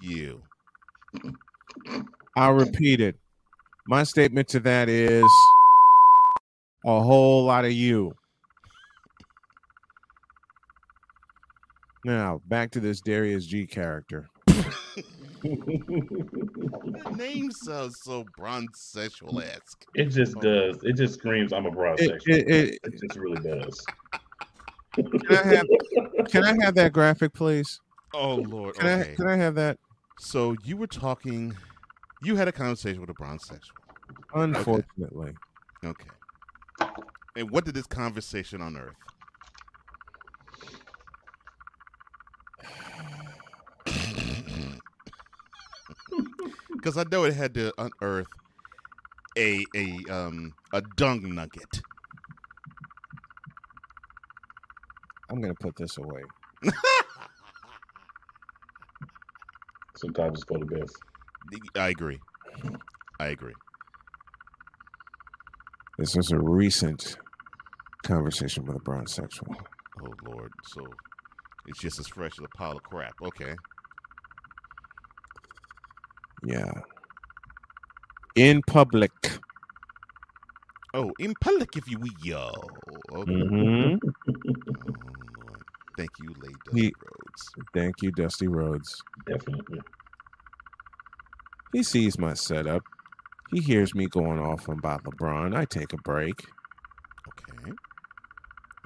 you. 0.00 0.40
I'll 2.36 2.52
repeat 2.52 3.00
it. 3.00 3.16
My 3.88 4.04
statement 4.04 4.46
to 4.50 4.60
that 4.60 4.88
is 4.88 5.24
a 6.84 7.02
whole 7.02 7.44
lot 7.44 7.64
of 7.64 7.72
you. 7.72 8.14
Now, 12.04 12.40
back 12.46 12.70
to 12.70 12.78
this 12.78 13.00
Darius 13.00 13.44
G 13.44 13.66
character. 13.66 14.28
The 15.42 17.14
name 17.16 17.50
sounds 17.50 18.00
so 18.02 18.24
bronsexual 18.36 19.40
esque. 19.40 19.84
It 19.94 20.06
just 20.06 20.36
oh. 20.36 20.40
does. 20.40 20.82
It 20.82 20.94
just 20.94 21.14
screams 21.14 21.52
I'm 21.52 21.66
a 21.66 21.70
broad 21.70 22.00
It- 22.00 22.08
sexual. 22.10 22.34
it- 22.34 22.48
it- 22.48 22.78
It 22.84 23.00
just 23.00 23.16
really 23.16 23.40
does. 23.40 23.84
can, 24.94 25.20
I 25.30 25.42
have, 25.42 25.66
can 26.28 26.44
I 26.44 26.56
have 26.64 26.74
that 26.76 26.92
graphic, 26.92 27.32
please? 27.34 27.80
Oh 28.14 28.36
Lord. 28.36 28.76
Can 28.76 28.86
Okay. 29.00 29.12
I 29.12 29.14
can 29.14 29.26
I 29.26 29.36
have 29.36 29.54
that? 29.56 29.78
So 30.18 30.56
you 30.64 30.76
were 30.76 30.86
talking. 30.86 31.54
You 32.22 32.36
had 32.36 32.48
a 32.48 32.52
conversation 32.52 33.00
with 33.00 33.10
a 33.10 33.14
bronsexual. 33.14 33.76
Unfortunately. 34.34 35.34
Okay. 35.84 36.08
And 37.36 37.50
what 37.50 37.64
did 37.66 37.74
this 37.74 37.86
conversation 37.86 38.62
unearth? 38.62 38.94
Because 46.72 46.96
I 46.96 47.04
know 47.04 47.24
it 47.24 47.34
had 47.34 47.54
to 47.54 47.72
unearth 47.78 48.28
a 49.36 49.66
a 49.74 50.04
um 50.10 50.54
a 50.72 50.80
dung 50.80 51.34
nugget. 51.34 51.82
I'm 55.30 55.40
gonna 55.40 55.54
put 55.54 55.76
this 55.76 55.98
away. 55.98 56.22
Sometimes 59.96 60.38
it's 60.38 60.44
for 60.44 60.58
the 60.58 60.66
best. 60.66 60.96
I 61.74 61.88
agree. 61.88 62.20
I 63.18 63.28
agree. 63.28 63.54
This 65.98 66.14
was 66.14 66.30
a 66.30 66.38
recent 66.38 67.16
conversation 68.02 68.66
with 68.66 68.76
a 68.76 68.80
bronsexual. 68.80 69.56
Oh 70.02 70.14
Lord. 70.24 70.52
So 70.64 70.86
it's 71.66 71.80
just 71.80 71.98
as 71.98 72.06
fresh 72.06 72.38
as 72.38 72.44
a 72.44 72.56
pile 72.56 72.76
of 72.76 72.82
crap. 72.82 73.14
Okay. 73.22 73.56
Yeah. 76.46 76.72
In 78.36 78.62
public. 78.66 79.10
Oh, 80.94 81.12
in 81.18 81.34
public, 81.40 81.76
if 81.76 81.88
you 81.90 81.98
will. 81.98 82.08
Yo. 82.22 82.52
Okay. 83.12 83.32
Mhm. 83.32 83.98
Oh, 85.48 85.54
Thank 85.96 86.10
you, 86.20 86.34
Lady 86.42 86.54
Dusty 86.66 86.80
He- 86.80 86.92
Rhodes. 87.02 87.54
Thank 87.74 88.02
you, 88.02 88.12
Dusty 88.12 88.48
Rhodes. 88.48 89.02
Definitely. 89.26 89.80
He 91.72 91.82
sees 91.82 92.18
my 92.18 92.34
setup. 92.34 92.82
He 93.50 93.60
hears 93.60 93.94
me 93.94 94.06
going 94.06 94.38
off 94.38 94.68
about 94.68 95.04
LeBron. 95.04 95.56
I 95.56 95.64
take 95.64 95.92
a 95.94 95.96
break. 95.98 96.44
Okay. 97.28 97.72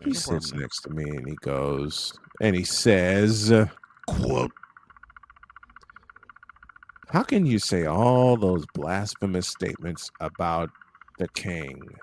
He 0.05 0.11
No 0.11 0.15
sits 0.15 0.53
next 0.55 0.83
to 0.83 0.91
me 0.91 1.03
and 1.03 1.29
he 1.29 1.35
goes, 1.43 2.13
and 2.41 2.55
he 2.55 2.63
says, 2.65 3.53
Quote. 4.07 4.53
How 7.13 7.25
can 7.25 7.45
you 7.45 7.59
say 7.59 7.87
all 7.87 8.37
those 8.37 8.65
blasphemous 8.73 9.49
statements 9.49 10.11
about 10.21 10.71
the 11.19 11.27
king? 11.27 11.97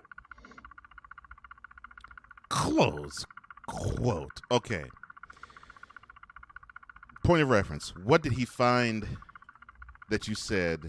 Close 2.50 3.26
quote. 3.68 4.42
Okay. 4.52 4.84
Point 7.24 7.42
of 7.42 7.50
reference. 7.50 7.94
What 8.04 8.22
did 8.22 8.34
he 8.34 8.44
find 8.44 9.08
that 10.10 10.28
you 10.28 10.36
said 10.36 10.84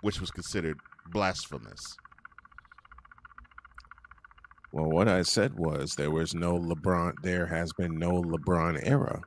which 0.00 0.20
was 0.20 0.32
considered 0.32 0.78
blasphemous? 1.06 1.96
Well, 4.72 4.90
what 4.90 5.06
I 5.06 5.22
said 5.22 5.56
was 5.56 5.94
there 5.94 6.10
was 6.10 6.34
no 6.34 6.58
LeBron, 6.58 7.14
there 7.22 7.46
has 7.46 7.72
been 7.72 7.98
no 7.98 8.20
LeBron 8.22 8.80
era. 8.82 9.22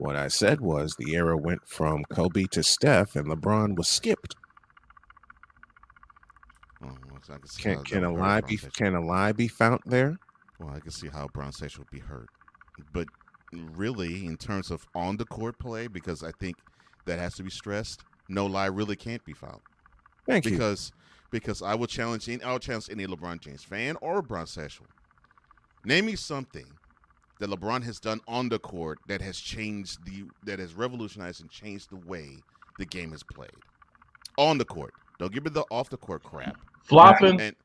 What 0.00 0.16
I 0.16 0.28
said 0.28 0.62
was 0.62 0.96
the 0.96 1.14
era 1.14 1.36
went 1.36 1.68
from 1.68 2.04
Kobe 2.06 2.46
to 2.52 2.62
Steph 2.62 3.16
and 3.16 3.28
LeBron 3.28 3.76
was 3.76 3.86
skipped. 3.86 4.34
Oh, 6.82 6.96
can 7.58 7.84
Can, 7.84 8.04
a 8.04 8.10
lie 8.10 8.40
be 8.40 8.56
can 8.56 8.94
a 8.94 9.00
lie 9.04 9.32
be 9.32 9.46
found 9.46 9.80
there? 9.84 10.16
Well, 10.58 10.70
I 10.70 10.80
can 10.80 10.90
see 10.90 11.08
how 11.08 11.28
Bronsexual 11.28 11.84
would 11.84 11.90
be 11.90 12.02
hurt. 12.02 12.30
But 12.94 13.08
really, 13.52 14.24
in 14.24 14.38
terms 14.38 14.70
of 14.70 14.86
on 14.94 15.18
the 15.18 15.26
court 15.26 15.58
play, 15.58 15.86
because 15.86 16.24
I 16.24 16.32
think 16.32 16.56
that 17.04 17.18
has 17.18 17.34
to 17.34 17.42
be 17.42 17.50
stressed, 17.50 18.02
no 18.26 18.46
lie 18.46 18.66
really 18.66 18.96
can't 18.96 19.22
be 19.26 19.34
found. 19.34 19.60
Thank 20.24 20.46
you. 20.46 20.52
because 20.52 20.92
because 21.30 21.60
I 21.60 21.74
will 21.74 21.86
challenge 21.86 22.26
any 22.26 22.42
I 22.42 22.52
will 22.52 22.58
challenge 22.58 22.88
any 22.90 23.06
LeBron 23.06 23.38
James 23.42 23.64
fan 23.64 23.96
or 24.00 24.22
LeBron 24.22 24.48
sexual. 24.48 24.86
Name 25.84 26.06
me 26.06 26.16
something 26.16 26.79
that 27.40 27.50
LeBron 27.50 27.82
has 27.82 27.98
done 27.98 28.20
on 28.28 28.48
the 28.48 28.58
court 28.58 28.98
that 29.08 29.20
has 29.20 29.38
changed 29.40 30.04
the 30.06 30.24
that 30.44 30.58
has 30.58 30.74
revolutionized 30.74 31.40
and 31.40 31.50
changed 31.50 31.90
the 31.90 31.96
way 32.08 32.36
the 32.78 32.86
game 32.86 33.12
is 33.12 33.22
played. 33.24 33.50
On 34.38 34.56
the 34.56 34.64
court. 34.64 34.94
Don't 35.18 35.32
give 35.32 35.44
me 35.44 35.50
the 35.50 35.64
off 35.70 35.90
the 35.90 35.96
court 35.96 36.22
crap. 36.22 36.56
Flopping. 36.82 37.40
And 37.40 37.56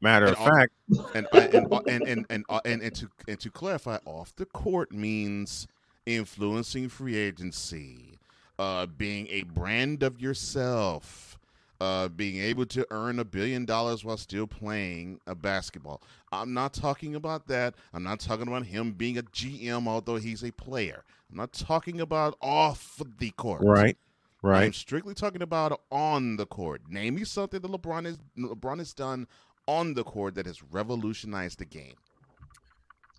Matter 0.00 0.26
and 0.26 0.36
of 0.36 0.40
all- 0.42 0.48
fact, 0.48 0.72
and 1.14 1.26
and 1.32 1.54
and 1.54 1.72
and 1.88 2.08
and, 2.08 2.26
and, 2.30 2.44
uh, 2.48 2.60
and, 2.64 2.82
and 2.82 2.94
to 2.94 3.10
and 3.26 3.38
to 3.40 3.50
clarify, 3.50 3.98
off 4.04 4.34
the 4.36 4.46
court 4.46 4.92
means 4.92 5.66
influencing 6.06 6.88
free 6.88 7.16
agency, 7.16 8.18
uh, 8.58 8.86
being 8.86 9.26
a 9.28 9.42
brand 9.42 10.02
of 10.02 10.20
yourself, 10.20 11.37
uh, 11.80 12.08
being 12.08 12.42
able 12.42 12.66
to 12.66 12.86
earn 12.90 13.18
a 13.18 13.24
billion 13.24 13.64
dollars 13.64 14.04
while 14.04 14.16
still 14.16 14.46
playing 14.46 15.20
a 15.26 15.34
basketball. 15.34 16.02
I'm 16.32 16.52
not 16.52 16.72
talking 16.72 17.14
about 17.14 17.46
that. 17.48 17.74
I'm 17.92 18.02
not 18.02 18.20
talking 18.20 18.48
about 18.48 18.66
him 18.66 18.92
being 18.92 19.18
a 19.18 19.22
GM, 19.22 19.86
although 19.86 20.16
he's 20.16 20.42
a 20.42 20.50
player. 20.50 21.04
I'm 21.30 21.36
not 21.36 21.52
talking 21.52 22.00
about 22.00 22.36
off 22.40 23.00
the 23.18 23.30
court. 23.30 23.62
right, 23.62 23.96
Right. 24.42 24.64
I'm 24.64 24.72
strictly 24.72 25.14
talking 25.14 25.42
about 25.42 25.80
on 25.90 26.36
the 26.36 26.46
court. 26.46 26.82
Name 26.88 27.16
me 27.16 27.24
something 27.24 27.60
that 27.60 27.70
LeBron 27.70 28.06
has 28.06 28.18
LeBron 28.36 28.78
has 28.78 28.92
done 28.92 29.26
on 29.66 29.94
the 29.94 30.04
court 30.04 30.34
that 30.36 30.46
has 30.46 30.62
revolutionized 30.62 31.58
the 31.58 31.64
game. 31.64 31.94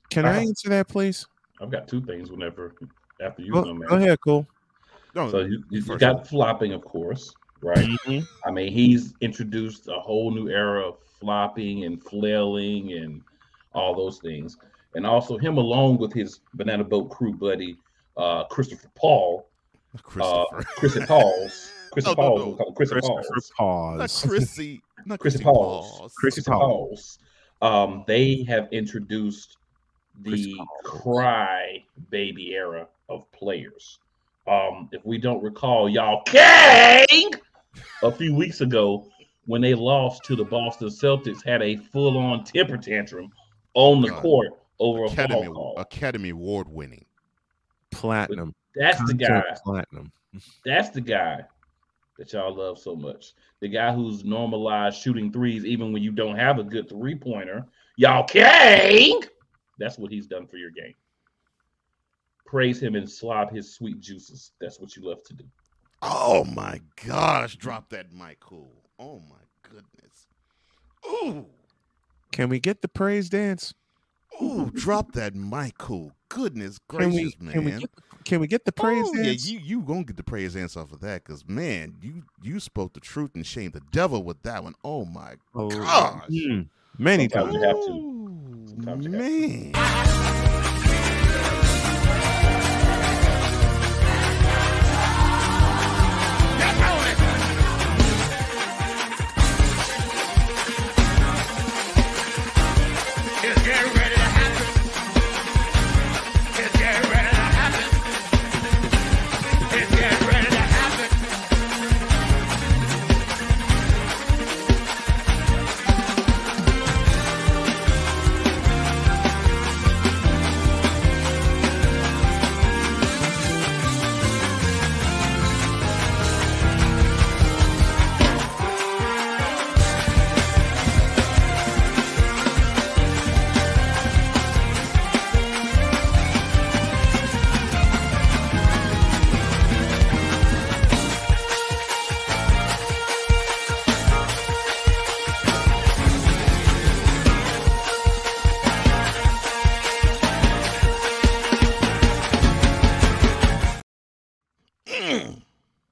Can 0.10 0.26
I 0.26 0.40
answer 0.40 0.70
that, 0.70 0.88
please? 0.88 1.28
I've 1.62 1.70
got 1.70 1.88
two 1.88 2.02
things 2.02 2.32
whenever 2.32 2.74
after 3.22 3.42
you 3.42 3.52
Go, 3.52 3.74
go 3.74 3.96
ahead, 3.96 4.20
cool. 4.22 4.48
No, 5.14 5.30
So 5.30 5.40
you, 5.40 5.64
you 5.70 5.82
first 5.82 6.00
got 6.00 6.28
flopping, 6.28 6.74
of 6.74 6.84
course, 6.84 7.34
right? 7.62 7.86
Mhm. 8.06 8.28
I 8.46 8.52
mean, 8.52 8.72
he's 8.72 9.14
introduced 9.22 9.88
a 9.88 10.00
whole 10.00 10.32
new 10.32 10.50
era 10.50 10.88
of 10.88 10.98
flopping 11.20 11.84
and 11.86 12.02
flailing 12.04 12.94
and 12.94 13.22
all 13.74 13.96
those 13.96 14.20
things. 14.20 14.58
And 14.96 15.06
also 15.06 15.38
him 15.38 15.58
along 15.58 15.98
with 15.98 16.14
his 16.14 16.40
banana 16.54 16.84
boat 16.84 17.10
crew 17.10 17.34
buddy, 17.34 17.78
uh, 18.18 18.46
Christopher 18.46 18.90
Paul, 18.96 19.48
uh, 19.96 20.00
Christopher. 20.02 20.64
Chrissy 20.78 21.06
Pauls, 21.06 21.72
Chrissy 21.92 22.10
No, 22.10 22.12
no, 22.14 22.16
Pauls, 22.16 22.40
no. 22.40 22.46
we'll 22.66 22.72
Chrissy 22.74 22.94
Christopher 22.94 23.42
Pauls, 23.58 23.98
not 24.00 24.30
Chrissy. 24.30 24.82
Not 25.06 25.20
Chrissy 25.20 25.38
Chrissy 25.40 25.44
Pauls, 25.44 25.98
Pauls. 26.00 26.14
Chrissy 26.16 26.42
Chrissy 26.42 26.52
Pauls. 26.52 27.18
Pauls. 27.62 27.90
Um, 27.90 28.04
they 28.08 28.44
have 28.44 28.68
introduced 28.72 29.58
the 30.22 30.56
cry 30.84 31.84
baby 32.10 32.54
era 32.54 32.88
of 33.10 33.30
players. 33.32 34.00
Um, 34.48 34.90
if 34.92 35.06
we 35.06 35.18
don't 35.18 35.42
recall, 35.44 35.88
y'all 35.90 36.24
King 36.24 37.32
a 38.04 38.12
few 38.12 38.36
weeks 38.36 38.62
ago 38.62 39.08
when 39.46 39.62
they 39.62 39.74
lost 39.74 40.24
to 40.26 40.36
the 40.36 40.44
Boston 40.44 40.90
Celtics 40.90 41.44
had 41.46 41.62
a 41.62 41.76
full-on 41.76 42.44
temper 42.44 42.78
tantrum 42.78 43.32
on 43.74 44.02
the 44.02 44.10
God. 44.10 44.22
court 44.22 44.48
over 44.80 45.06
a 45.06 45.08
Academy 45.08 45.46
foul 45.46 45.54
call. 45.54 45.76
Academy 45.78 46.30
Award 46.30 46.70
winning. 46.70 47.06
Platinum. 47.92 48.54
That's 48.76 49.04
the 49.06 49.14
guy. 49.14 49.44
Platinum. 49.64 50.12
That's 50.66 50.90
the 50.92 51.02
guy 51.02 51.44
that 52.18 52.34
y'all 52.34 52.56
love 52.56 52.78
so 52.78 52.96
much. 52.96 53.34
The 53.62 53.68
guy 53.68 53.94
who's 53.94 54.24
normalized 54.24 55.02
shooting 55.02 55.32
threes 55.32 55.66
even 55.66 55.92
when 55.92 56.04
you 56.04 56.12
don't 56.12 56.38
have 56.38 56.60
a 56.60 56.64
good 56.64 56.88
three-pointer. 56.88 57.66
Y'all 57.98 58.24
King. 58.26 59.22
That's 59.80 59.98
what 59.98 60.12
he's 60.12 60.28
done 60.28 60.46
for 60.46 60.58
your 60.58 60.72
game. 60.72 60.94
Praise 62.46 62.82
him 62.82 62.96
and 62.96 63.10
slob 63.10 63.52
his 63.52 63.74
sweet 63.74 64.00
juices. 64.00 64.52
That's 64.60 64.80
what 64.80 64.96
you 64.96 65.04
love 65.04 65.24
to 65.24 65.34
do. 65.34 65.46
Oh 66.02 66.44
my 66.46 66.82
gosh! 67.06 67.56
Drop 67.58 67.90
that 67.90 68.12
mic, 68.14 68.40
cool. 68.40 68.72
Oh 68.98 69.20
my 69.30 69.44
goodness. 69.64 70.28
Ooh, 71.06 71.46
Can 72.32 72.50
we 72.50 72.60
get 72.60 72.82
the 72.82 72.88
praise 72.88 73.30
dance? 73.30 73.74
ooh! 74.42 74.72
Drop 74.74 75.12
that 75.14 75.36
mic, 75.36 75.78
cool. 75.78 76.12
Goodness 76.30 76.80
Can 76.98 77.12
we, 77.14 77.22
gracious, 77.22 77.40
man. 77.40 77.54
can 77.54 77.64
we 77.66 77.72
get 77.72 77.92
the, 77.96 78.02
can 78.24 78.40
we 78.40 78.48
get 78.48 78.66
the 78.66 78.72
praise 78.72 79.10
Oh, 79.10 79.14
yeah, 79.16 79.32
dance? 79.32 79.50
you 79.50 79.60
you 79.60 79.82
gonna 79.82 80.04
get 80.04 80.18
the 80.18 80.24
praise 80.24 80.54
dance 80.54 80.78
off 80.78 80.92
of 80.92 81.02
that 81.02 81.24
because 81.24 81.48
man, 81.48 81.96
you 82.02 82.24
you 82.44 82.60
spoke 82.60 82.94
the 82.94 83.00
truth 83.00 83.32
and 83.36 83.46
shamed 83.46 83.74
the 83.74 83.82
devil 83.92 84.24
with 84.24 84.42
that 84.44 84.64
one. 84.64 84.76
Oh 84.84 85.06
my 85.06 85.36
Oh, 85.56 85.70
gosh. 85.70 86.30
mm, 86.30 86.68
many 86.98 87.28
Sometimes 87.28 87.54
times. 87.54 87.56
you 87.56 87.68
have 87.68 87.80
to. 87.82 87.92
Ooh, 87.92 88.68
Sometimes 88.70 89.06
you 89.06 89.12
have 89.14 89.24
man. 89.24 90.69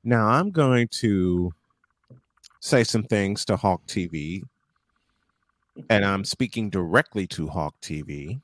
Now 0.07 0.29
I'm 0.29 0.51
going 0.51 0.87
to 1.03 1.51
say 2.61 2.85
some 2.85 3.03
things 3.03 3.43
to 3.43 3.57
Hawk 3.57 3.85
TV, 3.87 4.41
and 5.89 6.05
I'm 6.05 6.23
speaking 6.23 6.69
directly 6.69 7.27
to 7.27 7.45
Hawk 7.47 7.75
TV. 7.81 8.39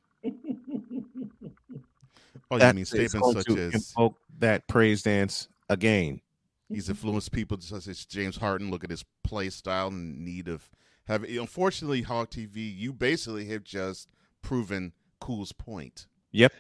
Oh, 2.52 2.58
you 2.58 2.60
That 2.60 2.76
mean 2.76 2.84
statements 2.84 3.32
such 3.32 3.50
as 3.58 3.74
invoke 3.76 4.18
that 4.40 4.68
praise 4.68 5.04
dance 5.04 5.48
again. 5.70 6.20
he's 6.68 6.90
influenced 6.90 7.32
people 7.32 7.58
such 7.62 7.88
as 7.88 8.04
James 8.04 8.36
Harden. 8.36 8.70
Look 8.70 8.84
at 8.84 8.90
his 8.90 9.06
play 9.24 9.50
style 9.50 9.88
and 9.88 10.20
need 10.20 10.50
of 10.50 10.70
having. 11.08 11.38
Unfortunately, 11.38 12.02
Hawk 12.02 12.30
TV, 12.30 12.78
you 12.78 12.92
basically 12.92 13.46
have 13.46 13.64
just 13.64 14.10
proven 14.42 14.92
Cool's 15.22 15.54
point. 15.54 16.08
Yep. 16.34 16.52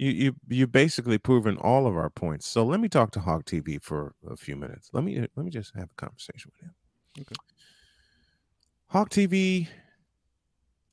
You 0.00 0.10
you 0.12 0.36
you 0.48 0.66
basically 0.66 1.18
proven 1.18 1.58
all 1.58 1.86
of 1.86 1.94
our 1.94 2.08
points. 2.08 2.46
So 2.46 2.64
let 2.64 2.80
me 2.80 2.88
talk 2.88 3.10
to 3.10 3.20
Hawk 3.20 3.44
TV 3.44 3.78
for 3.82 4.14
a 4.30 4.34
few 4.34 4.56
minutes. 4.56 4.88
Let 4.94 5.04
me 5.04 5.20
let 5.36 5.44
me 5.44 5.50
just 5.50 5.74
have 5.76 5.90
a 5.90 5.94
conversation 5.94 6.50
with 6.54 6.68
him. 6.68 6.74
Okay. 7.20 7.34
Hawk 8.86 9.10
TV. 9.10 9.68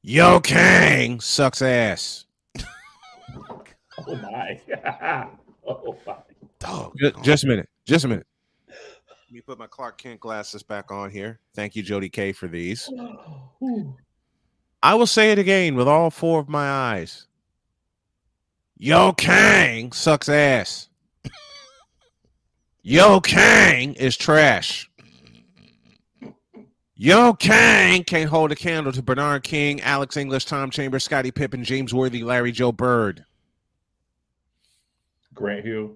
Yo 0.01 0.41
Kang 0.41 1.21
sucks 1.21 1.61
ass. 1.61 2.25
Oh 4.07 4.15
my. 4.15 4.61
oh 5.67 5.97
my. 6.05 6.17
Dog. 6.59 6.93
Ju- 6.99 7.11
Just 7.23 7.45
a 7.45 7.47
minute. 7.47 7.67
Just 7.87 8.05
a 8.05 8.07
minute. 8.07 8.27
Let 8.67 9.31
me 9.31 9.41
put 9.41 9.57
my 9.57 9.65
Clark 9.65 9.97
Kent 9.97 10.19
glasses 10.19 10.61
back 10.61 10.91
on 10.91 11.09
here. 11.09 11.39
Thank 11.55 11.75
you, 11.75 11.81
Jody 11.81 12.07
K, 12.07 12.31
for 12.31 12.47
these. 12.47 12.87
I 14.83 14.93
will 14.93 15.07
say 15.07 15.31
it 15.31 15.39
again 15.39 15.73
with 15.73 15.87
all 15.87 16.11
four 16.11 16.39
of 16.39 16.47
my 16.47 16.69
eyes. 16.69 17.25
Yo 18.77 19.11
Kang 19.13 19.91
sucks 19.91 20.29
ass. 20.29 20.89
Yo 22.83 23.19
Kang 23.19 23.93
is 23.95 24.15
trash. 24.15 24.89
Yo 26.95 27.33
Kang 27.33 28.03
can't 28.03 28.29
hold 28.29 28.51
a 28.51 28.55
candle 28.55 28.91
to 28.91 29.01
Bernard 29.01 29.43
King, 29.43 29.81
Alex 29.81 30.15
English, 30.15 30.45
Tom 30.45 30.69
Chambers, 30.69 31.03
Scottie 31.03 31.31
Pippen, 31.31 31.63
James 31.63 31.93
Worthy, 31.93 32.23
Larry 32.23 32.51
Joe 32.51 32.71
Bird. 32.71 33.23
Grant 35.33 35.65
Hill. 35.65 35.95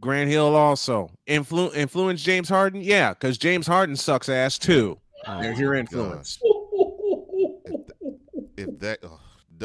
Grant 0.00 0.28
Hill 0.30 0.56
also. 0.56 1.10
Influ- 1.28 1.74
influence 1.74 2.22
James 2.22 2.48
Harden? 2.48 2.80
Yeah, 2.80 3.10
because 3.14 3.38
James 3.38 3.66
Harden 3.66 3.94
sucks 3.94 4.28
ass 4.28 4.58
too. 4.58 4.98
Oh 5.26 5.40
There's 5.40 5.58
your 5.58 5.74
my 5.74 5.80
influence. 5.80 6.40
If 8.56 8.78
that, 8.80 8.98
oh, 9.04 9.08
d- 9.08 9.21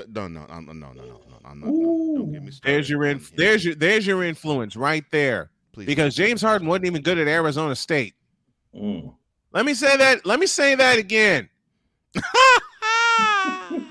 no, 0.10 0.28
no, 0.28 0.46
no, 0.46 0.60
no, 0.60 0.74
no, 0.74 0.92
no, 0.92 1.04
no, 1.04 1.22
I'm 1.46 1.60
not. 1.60 1.70
No, 1.70 2.14
don't 2.18 2.32
get 2.32 2.44
me 2.44 2.52
started. 2.52 2.76
There's 2.76 2.90
your 2.90 3.06
on 3.06 3.12
in- 3.12 3.26
there's 3.36 3.66
your 3.66 3.76
there's 3.76 4.08
your 4.08 4.24
influence 4.24 4.76
right 4.76 5.06
there. 5.12 5.52
Please 5.74 5.86
Because. 5.86 6.16
James 6.16 6.42
Harden 6.42 6.68
wasn't 6.68 6.86
even 6.86 7.02
good 7.02 7.18
at 7.18 7.28
Arizona 7.28 7.76
State. 7.76 8.16
Mm. 8.76 9.14
Let 9.54 9.66
me 9.66 9.74
say 9.74 9.96
that. 9.98 10.26
Let 10.26 10.40
me 10.40 10.46
say 10.46 10.76
that 10.76 10.98
again. 10.98 11.50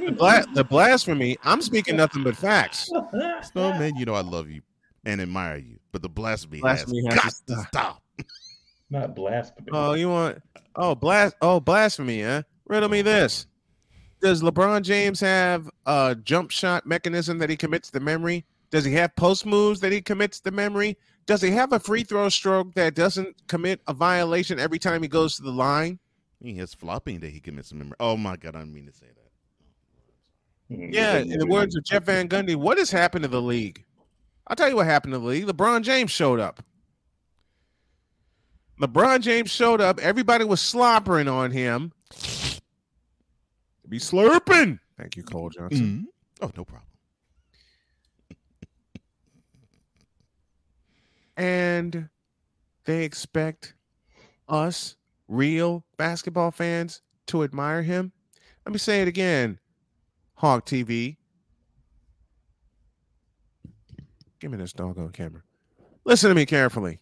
The, 0.06 0.12
bla- 0.12 0.46
the 0.54 0.64
blasphemy. 0.64 1.36
I'm 1.42 1.60
speaking 1.60 1.96
nothing 1.96 2.22
but 2.22 2.36
facts. 2.36 2.90
Snowman, 3.42 3.96
you 3.96 4.04
know 4.04 4.14
I 4.14 4.20
love 4.20 4.48
you 4.48 4.62
and 5.04 5.20
admire 5.20 5.58
you, 5.58 5.78
but 5.92 6.02
the 6.02 6.08
blasphemy, 6.08 6.60
Blasphemy 6.60 7.04
has, 7.06 7.14
has 7.14 7.24
got 7.24 7.46
to 7.46 7.54
to 7.54 7.68
stop. 7.68 8.02
Not 8.90 9.16
blasphemy. 9.16 9.68
Oh, 9.72 9.94
you 9.94 10.08
want? 10.08 10.40
Oh, 10.76 10.94
blast! 10.94 11.34
Oh, 11.40 11.58
blasphemy, 11.58 12.22
huh? 12.22 12.42
Riddle 12.66 12.88
me 12.88 13.02
this: 13.02 13.46
Does 14.26 14.42
LeBron 14.42 14.82
James 14.82 15.20
have 15.20 15.70
a 15.86 16.16
jump 16.24 16.50
shot 16.50 16.84
mechanism 16.84 17.38
that 17.38 17.48
he 17.48 17.56
commits 17.56 17.92
to 17.92 18.00
memory? 18.00 18.44
Does 18.72 18.84
he 18.84 18.92
have 18.94 19.14
post 19.14 19.46
moves 19.46 19.78
that 19.78 19.92
he 19.92 20.00
commits 20.00 20.40
to 20.40 20.50
memory? 20.50 20.98
Does 21.26 21.40
he 21.40 21.52
have 21.52 21.72
a 21.72 21.78
free 21.78 22.02
throw 22.02 22.28
stroke 22.28 22.74
that 22.74 22.96
doesn't 22.96 23.36
commit 23.46 23.82
a 23.86 23.94
violation 23.94 24.58
every 24.58 24.80
time 24.80 25.00
he 25.00 25.06
goes 25.06 25.36
to 25.36 25.44
the 25.44 25.52
line? 25.52 26.00
He 26.42 26.56
has 26.56 26.74
flopping 26.74 27.20
that 27.20 27.30
he 27.30 27.38
commits 27.38 27.68
to 27.68 27.76
memory. 27.76 27.94
Oh 28.00 28.16
my 28.16 28.34
god, 28.34 28.56
I 28.56 28.62
didn't 28.62 28.74
mean 28.74 28.86
to 28.86 28.92
say 28.92 29.06
that. 29.06 30.92
Yeah, 30.92 31.18
in 31.18 31.38
the 31.38 31.46
words 31.46 31.76
of 31.76 31.84
Jeff 31.84 32.02
Van 32.02 32.28
Gundy, 32.28 32.56
what 32.56 32.78
has 32.78 32.90
happened 32.90 33.22
to 33.22 33.28
the 33.28 33.40
league? 33.40 33.84
I'll 34.48 34.56
tell 34.56 34.68
you 34.68 34.74
what 34.74 34.86
happened 34.86 35.12
to 35.12 35.20
the 35.20 35.24
league. 35.24 35.46
LeBron 35.46 35.82
James 35.82 36.10
showed 36.10 36.40
up. 36.40 36.64
LeBron 38.80 39.20
James 39.20 39.52
showed 39.52 39.80
up. 39.80 40.00
Everybody 40.00 40.44
was 40.44 40.60
slobbering 40.60 41.28
on 41.28 41.52
him. 41.52 41.92
Be 43.88 43.98
slurping. 43.98 44.78
Thank 44.98 45.16
you, 45.16 45.22
Cole 45.22 45.50
Johnson. 45.50 46.08
Mm-hmm. 46.40 46.44
Oh, 46.44 46.52
no 46.56 46.64
problem. 46.64 46.82
And 51.36 52.08
they 52.84 53.04
expect 53.04 53.74
us, 54.48 54.96
real 55.28 55.84
basketball 55.98 56.50
fans, 56.50 57.02
to 57.26 57.44
admire 57.44 57.82
him. 57.82 58.12
Let 58.64 58.72
me 58.72 58.78
say 58.78 59.02
it 59.02 59.08
again, 59.08 59.58
Hawk 60.34 60.66
TV. 60.66 61.16
Give 64.40 64.50
me 64.50 64.56
this 64.56 64.72
doggone 64.72 65.12
camera. 65.12 65.42
Listen 66.04 66.30
to 66.30 66.34
me 66.34 66.46
carefully. 66.46 67.00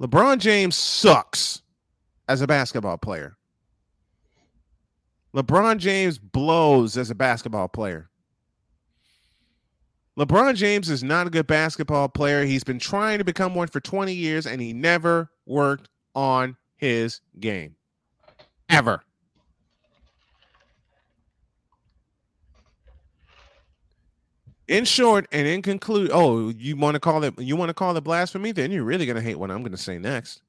LeBron 0.00 0.38
James 0.38 0.76
sucks 0.76 1.62
as 2.28 2.40
a 2.42 2.46
basketball 2.46 2.98
player. 2.98 3.37
LeBron 5.34 5.78
James 5.78 6.18
blows 6.18 6.96
as 6.96 7.10
a 7.10 7.14
basketball 7.14 7.68
player. 7.68 8.08
LeBron 10.18 10.56
James 10.56 10.90
is 10.90 11.04
not 11.04 11.26
a 11.26 11.30
good 11.30 11.46
basketball 11.46 12.08
player. 12.08 12.44
He's 12.44 12.64
been 12.64 12.80
trying 12.80 13.18
to 13.18 13.24
become 13.24 13.54
one 13.54 13.68
for 13.68 13.80
20 13.80 14.12
years 14.12 14.46
and 14.46 14.60
he 14.60 14.72
never 14.72 15.30
worked 15.46 15.88
on 16.14 16.56
his 16.76 17.20
game. 17.38 17.76
Ever. 18.68 19.02
In 24.66 24.84
short 24.84 25.26
and 25.32 25.46
in 25.46 25.62
conclude, 25.62 26.10
oh, 26.12 26.50
you 26.50 26.76
want 26.76 26.94
to 26.94 27.00
call 27.00 27.22
it 27.24 27.38
you 27.38 27.56
want 27.56 27.70
to 27.70 27.74
call 27.74 27.96
it 27.96 28.02
blasphemy? 28.02 28.52
Then 28.52 28.70
you're 28.70 28.84
really 28.84 29.06
gonna 29.06 29.22
hate 29.22 29.38
what 29.38 29.50
I'm 29.50 29.62
gonna 29.62 29.78
say 29.78 29.98
next. 29.98 30.42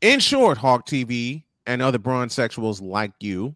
In 0.00 0.18
short, 0.18 0.58
Hawk 0.58 0.86
TV 0.86 1.44
and 1.66 1.82
other 1.82 1.98
bronsexuals 1.98 2.80
like 2.80 3.12
you, 3.20 3.54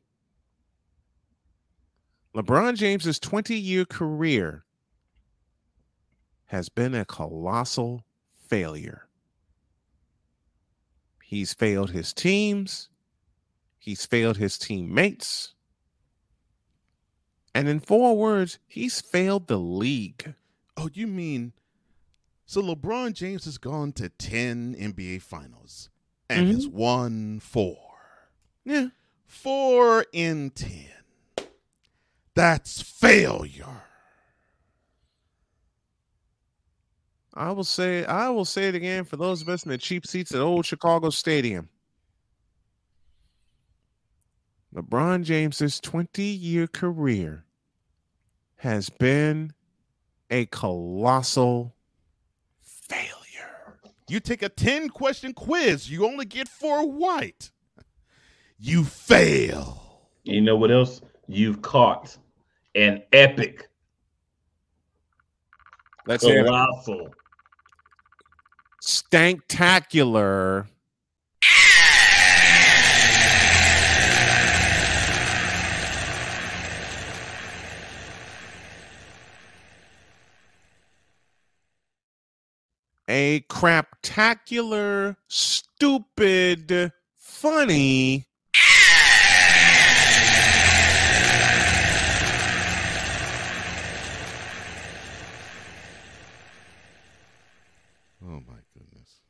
LeBron 2.34 2.76
James's 2.76 3.18
20 3.18 3.56
year 3.56 3.86
career 3.86 4.64
has 6.46 6.68
been 6.68 6.94
a 6.94 7.06
colossal 7.06 8.04
failure. 8.48 9.08
He's 11.22 11.54
failed 11.54 11.90
his 11.92 12.12
teams, 12.12 12.90
he's 13.78 14.04
failed 14.04 14.36
his 14.36 14.58
teammates, 14.58 15.54
and 17.54 17.68
in 17.68 17.80
four 17.80 18.16
words, 18.16 18.58
he's 18.66 19.00
failed 19.00 19.46
the 19.46 19.58
league. 19.58 20.34
Oh, 20.76 20.90
you 20.92 21.06
mean 21.06 21.54
so 22.46 22.60
LeBron 22.60 23.14
James 23.14 23.46
has 23.46 23.56
gone 23.56 23.92
to 23.92 24.10
10 24.10 24.74
NBA 24.74 25.22
finals 25.22 25.88
and 26.34 26.48
has 26.48 26.66
won 26.66 27.10
mm-hmm. 27.10 27.38
4. 27.38 27.76
Yeah. 28.64 28.86
4 29.26 30.06
in 30.12 30.50
10. 30.50 30.88
That's 32.34 32.82
failure. 32.82 33.82
I 37.34 37.50
will 37.50 37.64
say 37.64 38.04
I 38.04 38.28
will 38.28 38.44
say 38.44 38.68
it 38.68 38.76
again 38.76 39.04
for 39.04 39.16
those 39.16 39.42
of 39.42 39.48
us 39.48 39.64
in 39.64 39.70
the 39.70 39.78
cheap 39.78 40.06
seats 40.06 40.32
at 40.32 40.40
old 40.40 40.64
Chicago 40.64 41.10
Stadium. 41.10 41.68
LeBron 44.74 45.22
James's 45.22 45.80
20 45.80 46.22
year 46.22 46.66
career 46.66 47.44
has 48.56 48.88
been 48.88 49.52
a 50.30 50.46
colossal 50.46 51.74
failure. 51.74 51.83
You 54.08 54.20
take 54.20 54.42
a 54.42 54.48
10 54.48 54.90
question 54.90 55.32
quiz, 55.32 55.90
you 55.90 56.04
only 56.06 56.24
get 56.26 56.48
four 56.48 56.88
white. 56.88 57.50
You 58.58 58.84
fail. 58.84 60.08
You 60.24 60.40
know 60.40 60.56
what 60.56 60.70
else? 60.70 61.00
You've 61.26 61.62
caught 61.62 62.16
an 62.74 63.02
epic, 63.12 63.68
Let's 66.06 66.22
hear 66.24 66.40
it. 66.40 66.44
colossal. 66.44 67.08
Stanktacular. 68.82 70.66
A 83.08 83.40
craptacular, 83.50 85.16
stupid, 85.28 86.92
funny. 87.18 88.26
Oh 98.22 98.40
my 98.48 98.58
goodness. 98.76 99.20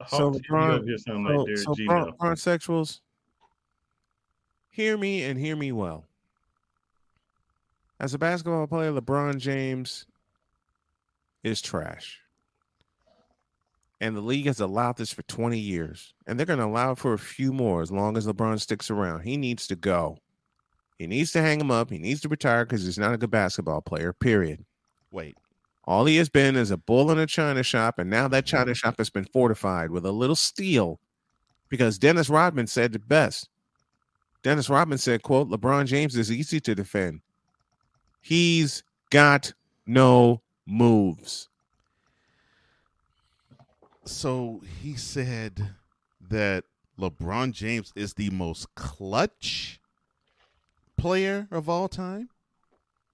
Oh, 0.00 0.06
so 0.08 0.16
Hawk, 0.32 0.34
you 0.34 0.94
LeBron- 0.94 1.00
sound 1.00 1.24
like 1.24 1.34
So, 1.34 1.44
Derek 1.46 1.58
so 1.58 1.74
G 1.74 1.86
bron- 1.86 2.06
now. 2.08 2.12
bronsexuals, 2.20 3.00
hear 4.70 4.96
me 4.96 5.22
and 5.24 5.38
hear 5.38 5.56
me 5.56 5.72
well. 5.72 6.06
As 8.00 8.14
a 8.14 8.18
basketball 8.18 8.66
player, 8.66 8.92
LeBron 8.92 9.38
James 9.38 10.06
is 11.42 11.60
trash. 11.60 12.20
And 14.00 14.16
the 14.16 14.20
league 14.20 14.46
has 14.46 14.60
allowed 14.60 14.96
this 14.96 15.12
for 15.12 15.22
20 15.22 15.58
years. 15.58 16.14
And 16.26 16.38
they're 16.38 16.46
going 16.46 16.60
to 16.60 16.64
allow 16.66 16.92
it 16.92 16.98
for 16.98 17.14
a 17.14 17.18
few 17.18 17.52
more 17.52 17.82
as 17.82 17.90
long 17.90 18.16
as 18.16 18.26
LeBron 18.26 18.60
sticks 18.60 18.90
around. 18.90 19.22
He 19.22 19.36
needs 19.36 19.66
to 19.68 19.76
go. 19.76 20.18
He 20.98 21.06
needs 21.06 21.32
to 21.32 21.42
hang 21.42 21.60
him 21.60 21.70
up. 21.70 21.90
He 21.90 21.98
needs 21.98 22.20
to 22.22 22.28
retire 22.28 22.64
because 22.64 22.84
he's 22.84 22.98
not 22.98 23.14
a 23.14 23.18
good 23.18 23.30
basketball 23.30 23.80
player, 23.80 24.12
period. 24.12 24.64
Wait. 25.10 25.36
All 25.84 26.04
he 26.04 26.16
has 26.16 26.28
been 26.28 26.54
is 26.54 26.70
a 26.70 26.76
bull 26.76 27.10
in 27.10 27.18
a 27.18 27.26
china 27.26 27.62
shop, 27.62 27.98
and 27.98 28.10
now 28.10 28.28
that 28.28 28.44
china 28.44 28.74
shop 28.74 28.96
has 28.98 29.08
been 29.08 29.24
fortified 29.24 29.90
with 29.90 30.04
a 30.04 30.12
little 30.12 30.36
steel 30.36 31.00
because 31.70 31.98
Dennis 31.98 32.28
Rodman 32.28 32.66
said 32.66 32.92
the 32.92 32.98
best. 32.98 33.48
Dennis 34.42 34.68
Rodman 34.68 34.98
said, 34.98 35.22
quote, 35.22 35.48
LeBron 35.48 35.86
James 35.86 36.14
is 36.14 36.30
easy 36.30 36.60
to 36.60 36.74
defend. 36.74 37.20
He's 38.20 38.82
got 39.10 39.52
no 39.86 40.42
moves. 40.68 41.48
So 44.04 44.62
he 44.80 44.94
said 44.94 45.74
that 46.30 46.64
LeBron 46.98 47.52
James 47.52 47.92
is 47.96 48.14
the 48.14 48.30
most 48.30 48.74
clutch 48.74 49.80
player 50.96 51.48
of 51.50 51.68
all 51.68 51.88
time. 51.88 52.28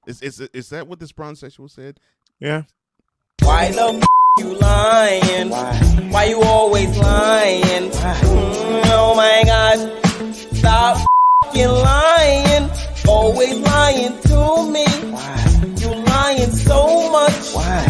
Is 0.07 0.21
is 0.23 0.41
is 0.41 0.69
that 0.71 0.87
what 0.87 1.01
this 1.01 1.13
bronsexual 1.13 1.69
said? 1.69 2.01
Yeah. 2.41 2.63
Why 3.43 3.71
the 3.71 4.01
f- 4.01 4.05
you 4.39 4.59
lying? 4.59 5.51
Why? 5.51 5.77
Why 6.11 6.25
you 6.25 6.43
always 6.43 6.97
lying? 6.99 7.91
Mm, 7.91 8.83
oh 8.87 9.15
my 9.17 9.43
gosh. 9.45 9.79
Stop 10.59 10.97
f***ing 10.99 11.69
lying. 11.69 12.71
Always 13.07 13.59
lying 13.59 14.21
to 14.23 14.71
me. 14.71 14.87
You 15.81 15.95
lying 16.05 16.51
so 16.51 17.04
much. 17.15 17.55
Why? 17.55 17.87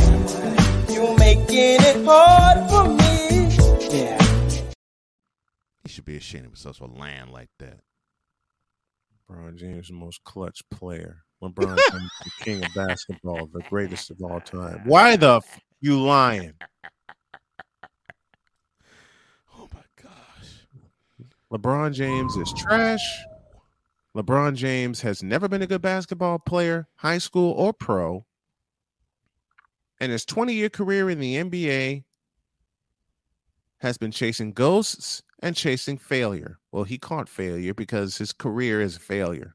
You 0.91 1.17
making 1.17 1.81
it 1.81 2.05
hard 2.05 2.69
for 2.69 2.85
me. 2.87 3.49
Yeah. 3.89 4.23
He 5.83 5.89
should 5.89 6.05
be 6.05 6.19
ashamed 6.19 6.45
of 6.45 6.51
himself 6.51 6.77
for 6.77 6.89
lying 6.89 7.29
like 7.31 7.49
that. 7.59 7.81
LeBron 9.31 9.57
James, 9.57 9.89
the 9.89 9.95
most 9.95 10.23
clutch 10.25 10.61
player. 10.71 11.23
LeBron 11.43 11.79
James, 11.91 12.11
the 12.25 12.45
king 12.45 12.63
of 12.63 12.75
basketball, 12.75 13.49
the 13.51 13.63
greatest 13.71 14.11
of 14.11 14.21
all 14.23 14.41
time. 14.41 14.83
Why 14.85 15.17
the 15.17 15.37
f- 15.37 15.61
you 15.81 15.99
lying? 15.99 16.53
Oh 19.57 19.69
my 19.73 20.03
gosh. 20.03 20.67
LeBron 21.51 21.95
James 21.95 22.37
is 22.37 22.53
trash. 22.59 23.25
LeBron 24.15 24.55
James 24.55 25.01
has 25.01 25.23
never 25.23 25.49
been 25.49 25.63
a 25.63 25.67
good 25.67 25.81
basketball 25.81 26.39
player, 26.39 26.89
high 26.97 27.19
school 27.19 27.53
or 27.53 27.73
pro. 27.73 28.27
And 30.01 30.11
his 30.13 30.25
20 30.25 30.53
year 30.55 30.69
career 30.69 31.09
in 31.09 31.21
the 31.21 31.37
NBA 31.37 32.05
has 33.79 33.99
been 33.99 34.11
chasing 34.11 34.53
ghosts 34.53 35.23
and 35.41 35.55
chasing 35.55 35.99
failure. 35.99 36.59
Well, 36.73 36.85
he 36.85 36.99
caught 36.99 37.29
failure 37.29 37.75
because 37.75 38.17
his 38.17 38.33
career 38.33 38.81
is 38.81 38.97
a 38.97 39.01
failure. 39.01 39.55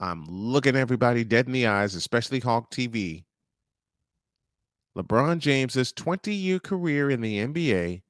I'm 0.00 0.24
looking 0.24 0.76
everybody 0.76 1.24
dead 1.24 1.46
in 1.46 1.52
the 1.52 1.66
eyes, 1.66 1.94
especially 1.94 2.40
Hawk 2.40 2.70
TV. 2.70 3.24
LeBron 4.96 5.38
James's 5.38 5.92
20 5.92 6.34
year 6.34 6.58
career 6.58 7.10
in 7.10 7.20
the 7.20 7.38
NBA 7.38 8.02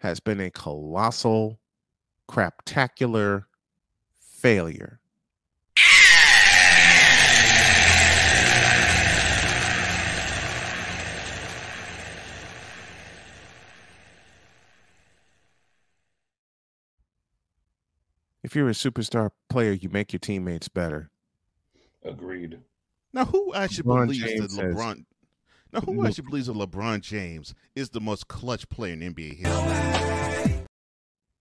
has 0.00 0.20
been 0.20 0.40
a 0.40 0.50
colossal, 0.50 1.60
craptacular 2.28 3.44
failure. 4.20 5.00
If 18.46 18.54
you're 18.54 18.68
a 18.68 18.72
superstar 18.74 19.30
player, 19.48 19.72
you 19.72 19.88
make 19.88 20.12
your 20.12 20.20
teammates 20.20 20.68
better. 20.68 21.10
Agreed. 22.04 22.60
Now 23.12 23.24
who 23.24 23.52
actually 23.52 23.82
LeBron 23.88 24.06
believes 24.06 24.22
James 24.24 24.56
that 24.56 24.64
has- 24.66 24.74
LeBron 24.76 25.04
now 25.72 25.80
who 25.80 25.94
Look. 25.94 26.06
actually 26.06 26.26
believes 26.28 26.46
that 26.46 26.52
LeBron 26.52 27.00
James 27.00 27.54
is 27.74 27.90
the 27.90 28.00
most 28.00 28.28
clutch 28.28 28.68
player 28.68 28.92
in 28.92 29.00
NBA 29.00 29.34
history? 29.34 30.64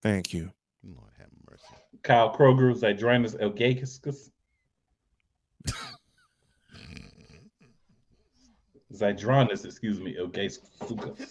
Thank 0.02 0.34
you. 0.34 0.52
Lord 0.84 1.12
have 1.20 1.30
mercy. 1.48 1.64
Kyle 2.02 2.36
Korver, 2.36 2.74
Zydrunas 2.74 3.40
Ilgauskas. 3.40 4.32
Zydranus, 8.94 9.66
excuse 9.66 10.00
me, 10.00 10.16
Elgauskas. 10.16 11.28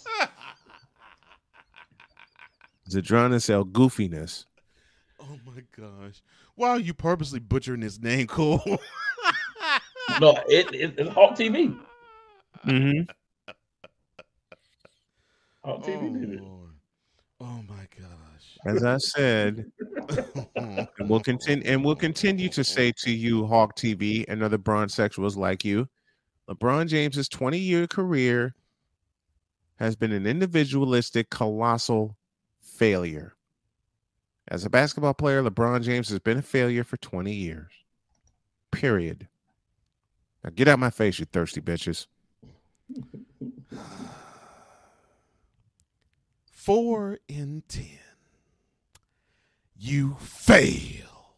Zadronis 2.88 3.48
El 3.50 3.64
Goofiness. 3.64 4.44
Oh 5.30 5.38
my 5.46 5.62
gosh. 5.76 6.22
Why 6.54 6.70
are 6.70 6.80
you 6.80 6.94
purposely 6.94 7.40
butchering 7.40 7.82
his 7.82 8.00
name, 8.00 8.26
Cole? 8.26 8.60
no, 10.20 10.36
it, 10.48 10.72
it, 10.74 10.94
it's 10.98 11.10
Hawk 11.10 11.36
TV. 11.36 11.78
Mm-hmm. 12.66 13.10
Hawk 15.64 15.82
TV 15.82 16.20
did 16.20 16.30
it. 16.34 16.40
oh, 16.42 16.46
Lord. 16.46 16.70
oh 17.40 17.64
my 17.68 17.86
gosh. 17.98 18.58
As 18.66 18.84
I 18.84 18.98
said, 18.98 19.70
and 20.56 20.88
we'll 21.00 21.20
continue 21.20 21.64
and 21.66 21.84
we'll 21.84 21.96
continue 21.96 22.48
to 22.50 22.64
say 22.64 22.92
to 22.98 23.10
you, 23.10 23.46
Hawk 23.46 23.76
TV 23.76 24.24
and 24.28 24.42
other 24.42 24.58
bronsexuals 24.58 25.36
like 25.36 25.64
you, 25.64 25.88
LeBron 26.48 26.88
James's 26.88 27.28
20-year 27.28 27.86
career 27.86 28.54
has 29.76 29.96
been 29.96 30.12
an 30.12 30.26
individualistic, 30.26 31.30
colossal 31.30 32.16
failure. 32.60 33.34
As 34.46 34.64
a 34.64 34.70
basketball 34.70 35.14
player, 35.14 35.42
LeBron 35.42 35.82
James 35.82 36.10
has 36.10 36.18
been 36.18 36.38
a 36.38 36.42
failure 36.42 36.84
for 36.84 36.98
20 36.98 37.32
years. 37.32 37.72
Period. 38.70 39.28
Now 40.42 40.50
get 40.54 40.68
out 40.68 40.78
my 40.78 40.90
face, 40.90 41.18
you 41.18 41.24
thirsty 41.24 41.62
bitches. 41.62 42.06
Four 46.50 47.18
in 47.28 47.62
ten. 47.68 47.98
You 49.76 50.16
fail. 50.20 51.34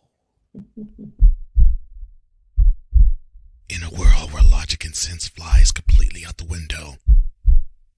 In 3.68 3.82
a 3.82 3.90
world 3.90 4.32
where 4.32 4.42
logic 4.42 4.84
and 4.84 4.94
sense 4.94 5.28
flies 5.28 5.72
completely 5.72 6.24
out 6.24 6.36
the 6.36 6.44
window, 6.44 6.94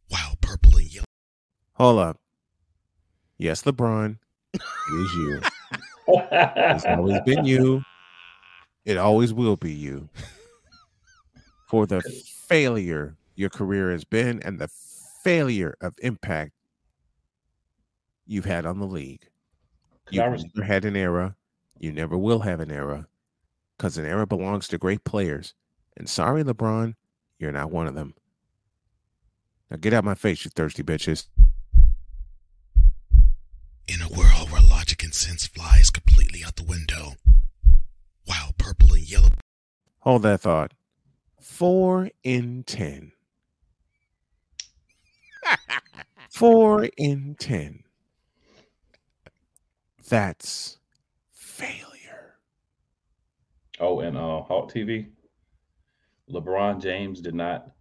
while 0.08 0.36
purple 0.40 0.76
and 0.76 0.92
yellow 0.92 1.04
Hold 1.74 1.98
up. 2.00 2.18
Yes, 3.36 3.62
LeBron, 3.62 4.18
it 4.54 4.62
is 4.92 5.14
you. 5.14 5.40
It's 6.08 6.84
always 6.84 7.20
been 7.24 7.44
you. 7.44 7.82
It 8.84 8.96
always 8.96 9.34
will 9.34 9.56
be 9.56 9.72
you. 9.72 10.08
For 11.68 11.86
the 11.86 12.00
failure 12.46 13.16
your 13.34 13.50
career 13.50 13.90
has 13.90 14.04
been 14.04 14.40
and 14.42 14.58
the 14.58 14.68
failure 15.22 15.76
of 15.80 15.94
impact 15.98 16.52
you've 18.26 18.46
had 18.46 18.64
on 18.64 18.78
the 18.78 18.86
league. 18.86 19.28
You 20.10 20.24
res- 20.24 20.44
never 20.54 20.66
had 20.66 20.84
an 20.84 20.96
era. 20.96 21.36
You 21.78 21.92
never 21.92 22.16
will 22.16 22.40
have 22.40 22.60
an 22.60 22.70
era 22.70 23.06
because 23.76 23.98
an 23.98 24.06
era 24.06 24.26
belongs 24.26 24.68
to 24.68 24.78
great 24.78 25.04
players. 25.04 25.54
And 25.96 26.08
sorry, 26.08 26.42
LeBron, 26.42 26.94
you're 27.38 27.52
not 27.52 27.70
one 27.70 27.86
of 27.86 27.94
them. 27.94 28.14
Now 29.70 29.76
get 29.76 29.92
out 29.92 30.04
my 30.04 30.14
face, 30.14 30.44
you 30.44 30.50
thirsty 30.50 30.82
bitches. 30.82 31.26
In 33.88 34.02
a 34.02 34.08
world 34.08 34.50
where 34.50 34.60
logic 34.60 35.02
and 35.02 35.14
sense 35.14 35.46
flies 35.46 35.88
completely 35.88 36.44
out 36.44 36.56
the 36.56 36.62
window, 36.62 37.14
while 38.26 38.52
purple 38.58 38.92
and 38.92 39.08
yellow 39.08 39.30
Hold 40.00 40.22
that 40.24 40.42
thought. 40.42 40.72
Four 41.40 42.10
in 42.22 42.64
ten. 42.64 43.12
Four 46.30 46.88
in 46.98 47.34
ten. 47.38 47.82
That's 50.08 50.78
failure. 51.32 52.36
Oh, 53.80 54.00
and 54.00 54.18
uh, 54.18 54.42
Hawk 54.42 54.70
TV. 54.70 55.08
LeBron 56.30 56.80
James 56.82 57.22
did 57.22 57.34
not 57.34 57.72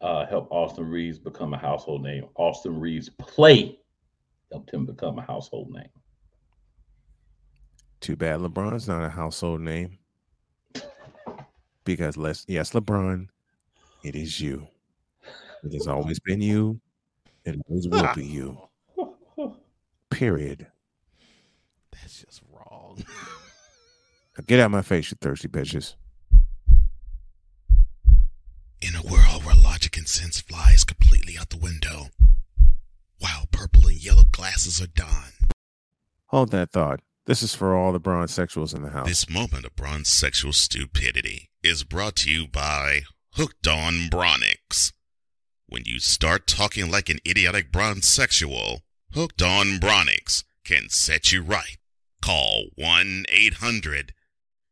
uh, 0.00 0.26
help 0.26 0.48
Austin 0.50 0.88
Reaves 0.88 1.20
become 1.20 1.54
a 1.54 1.58
household 1.58 2.02
name. 2.02 2.26
Austin 2.34 2.80
Reaves' 2.80 3.10
play 3.10 3.78
helped 4.54 4.72
him 4.72 4.86
become 4.86 5.18
a 5.18 5.22
household 5.22 5.68
name. 5.72 5.88
Too 8.00 8.14
bad 8.14 8.38
LeBron's 8.38 8.86
not 8.86 9.02
a 9.02 9.08
household 9.08 9.60
name. 9.60 9.98
Because 11.84 12.16
let's 12.16 12.46
yes, 12.48 12.70
LeBron, 12.70 13.28
it 14.04 14.16
is 14.16 14.40
you. 14.40 14.66
It 15.64 15.74
has 15.74 15.86
always 15.86 16.18
been 16.18 16.40
you. 16.40 16.80
It 17.44 17.60
always 17.68 17.88
will 17.88 18.08
be 18.14 18.24
you. 18.24 18.58
Period. 20.10 20.66
That's 21.92 22.22
just 22.22 22.40
wrong. 22.50 23.04
Get 24.46 24.60
out 24.60 24.66
of 24.66 24.72
my 24.72 24.80
face, 24.80 25.10
you 25.10 25.18
thirsty 25.20 25.48
bitches. 25.48 25.96
In 28.80 28.94
a 28.94 29.02
world 29.02 29.44
where 29.44 29.54
logic 29.54 29.98
and 29.98 30.08
sense 30.08 30.40
flies 30.40 30.84
completely 30.84 31.36
out 31.38 31.50
the 31.50 31.58
window, 31.58 32.06
while 33.18 33.46
purple 33.50 33.86
and 33.86 34.02
yellow 34.02 34.23
glasses 34.34 34.82
are 34.82 34.88
donned, 34.88 35.52
Hold 36.26 36.50
that 36.50 36.72
thought. 36.72 36.98
This 37.26 37.40
is 37.40 37.54
for 37.54 37.76
all 37.76 37.92
the 37.92 38.00
bronsexuals 38.00 38.74
in 38.74 38.82
the 38.82 38.90
house. 38.90 39.06
This 39.06 39.30
moment 39.30 39.64
of 39.64 39.76
bronsexual 39.76 40.52
stupidity 40.52 41.50
is 41.62 41.84
brought 41.84 42.16
to 42.16 42.30
you 42.30 42.48
by 42.48 43.02
Hooked 43.34 43.68
on 43.68 44.10
Bronix. 44.10 44.92
When 45.68 45.84
you 45.86 46.00
start 46.00 46.48
talking 46.48 46.90
like 46.90 47.08
an 47.08 47.20
idiotic 47.26 47.70
bronsexual, 47.70 48.80
Hooked 49.12 49.40
on 49.40 49.78
Bronix 49.78 50.42
can 50.64 50.88
set 50.88 51.30
you 51.30 51.40
right. 51.40 51.78
Call 52.20 52.64
1 52.74 53.26
800 53.28 54.14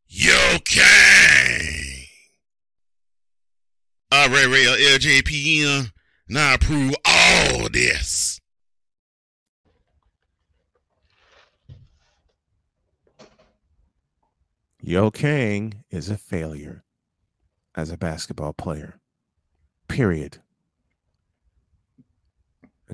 Yo 0.09 0.59
King! 0.65 2.07
I 4.11 4.27
real 4.27 4.73
LJP, 4.73 5.93
now 6.29 6.55
approve 6.55 6.95
all 7.05 7.69
this. 7.71 8.42
Yo 14.85 15.13
Kang 15.13 15.85
is 15.93 16.11
a 16.11 16.19
failure 16.19 16.83
as 17.77 17.91
a 17.91 17.97
basketball 17.97 18.53
player. 18.53 18.99
Period. 19.87 20.39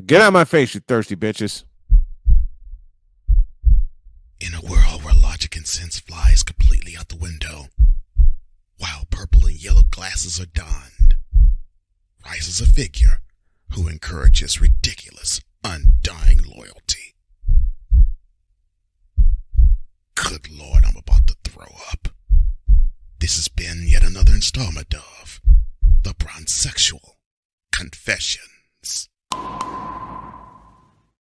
Get 0.05 0.20
out 0.20 0.35
my 0.35 0.44
face, 0.44 0.74
you 0.74 0.81
thirsty 0.81 1.16
bitches. 1.16 1.64
in 4.40 4.55
a 4.55 4.61
world 4.61 5.03
where 5.03 5.14
logic 5.14 5.57
and 5.57 5.66
sense 5.66 5.98
flies 5.98 6.42
completely 6.42 6.94
out 6.96 7.09
the 7.09 7.16
window, 7.16 7.66
while 8.77 9.05
purple 9.11 9.46
and 9.46 9.57
yellow 9.57 9.83
glasses 9.90 10.38
are 10.38 10.46
donned, 10.46 11.16
rises 12.24 12.61
a 12.61 12.66
figure 12.66 13.20
who 13.72 13.88
encourages 13.88 14.61
ridiculous, 14.61 15.40
undying 15.64 16.40
loyalty. 16.44 17.14
Good 20.24 20.50
Lord, 20.50 20.85
I'm 20.85 20.96
about 20.96 21.26
to 21.28 21.37
throw 21.44 21.66
up. 21.90 22.09
This 23.20 23.37
has 23.37 23.48
been 23.48 23.85
yet 23.87 24.02
another 24.02 24.35
installment 24.35 24.94
of 24.94 25.40
The 26.02 26.14
Bronsexual 26.14 27.16
Confessions. 27.72 29.09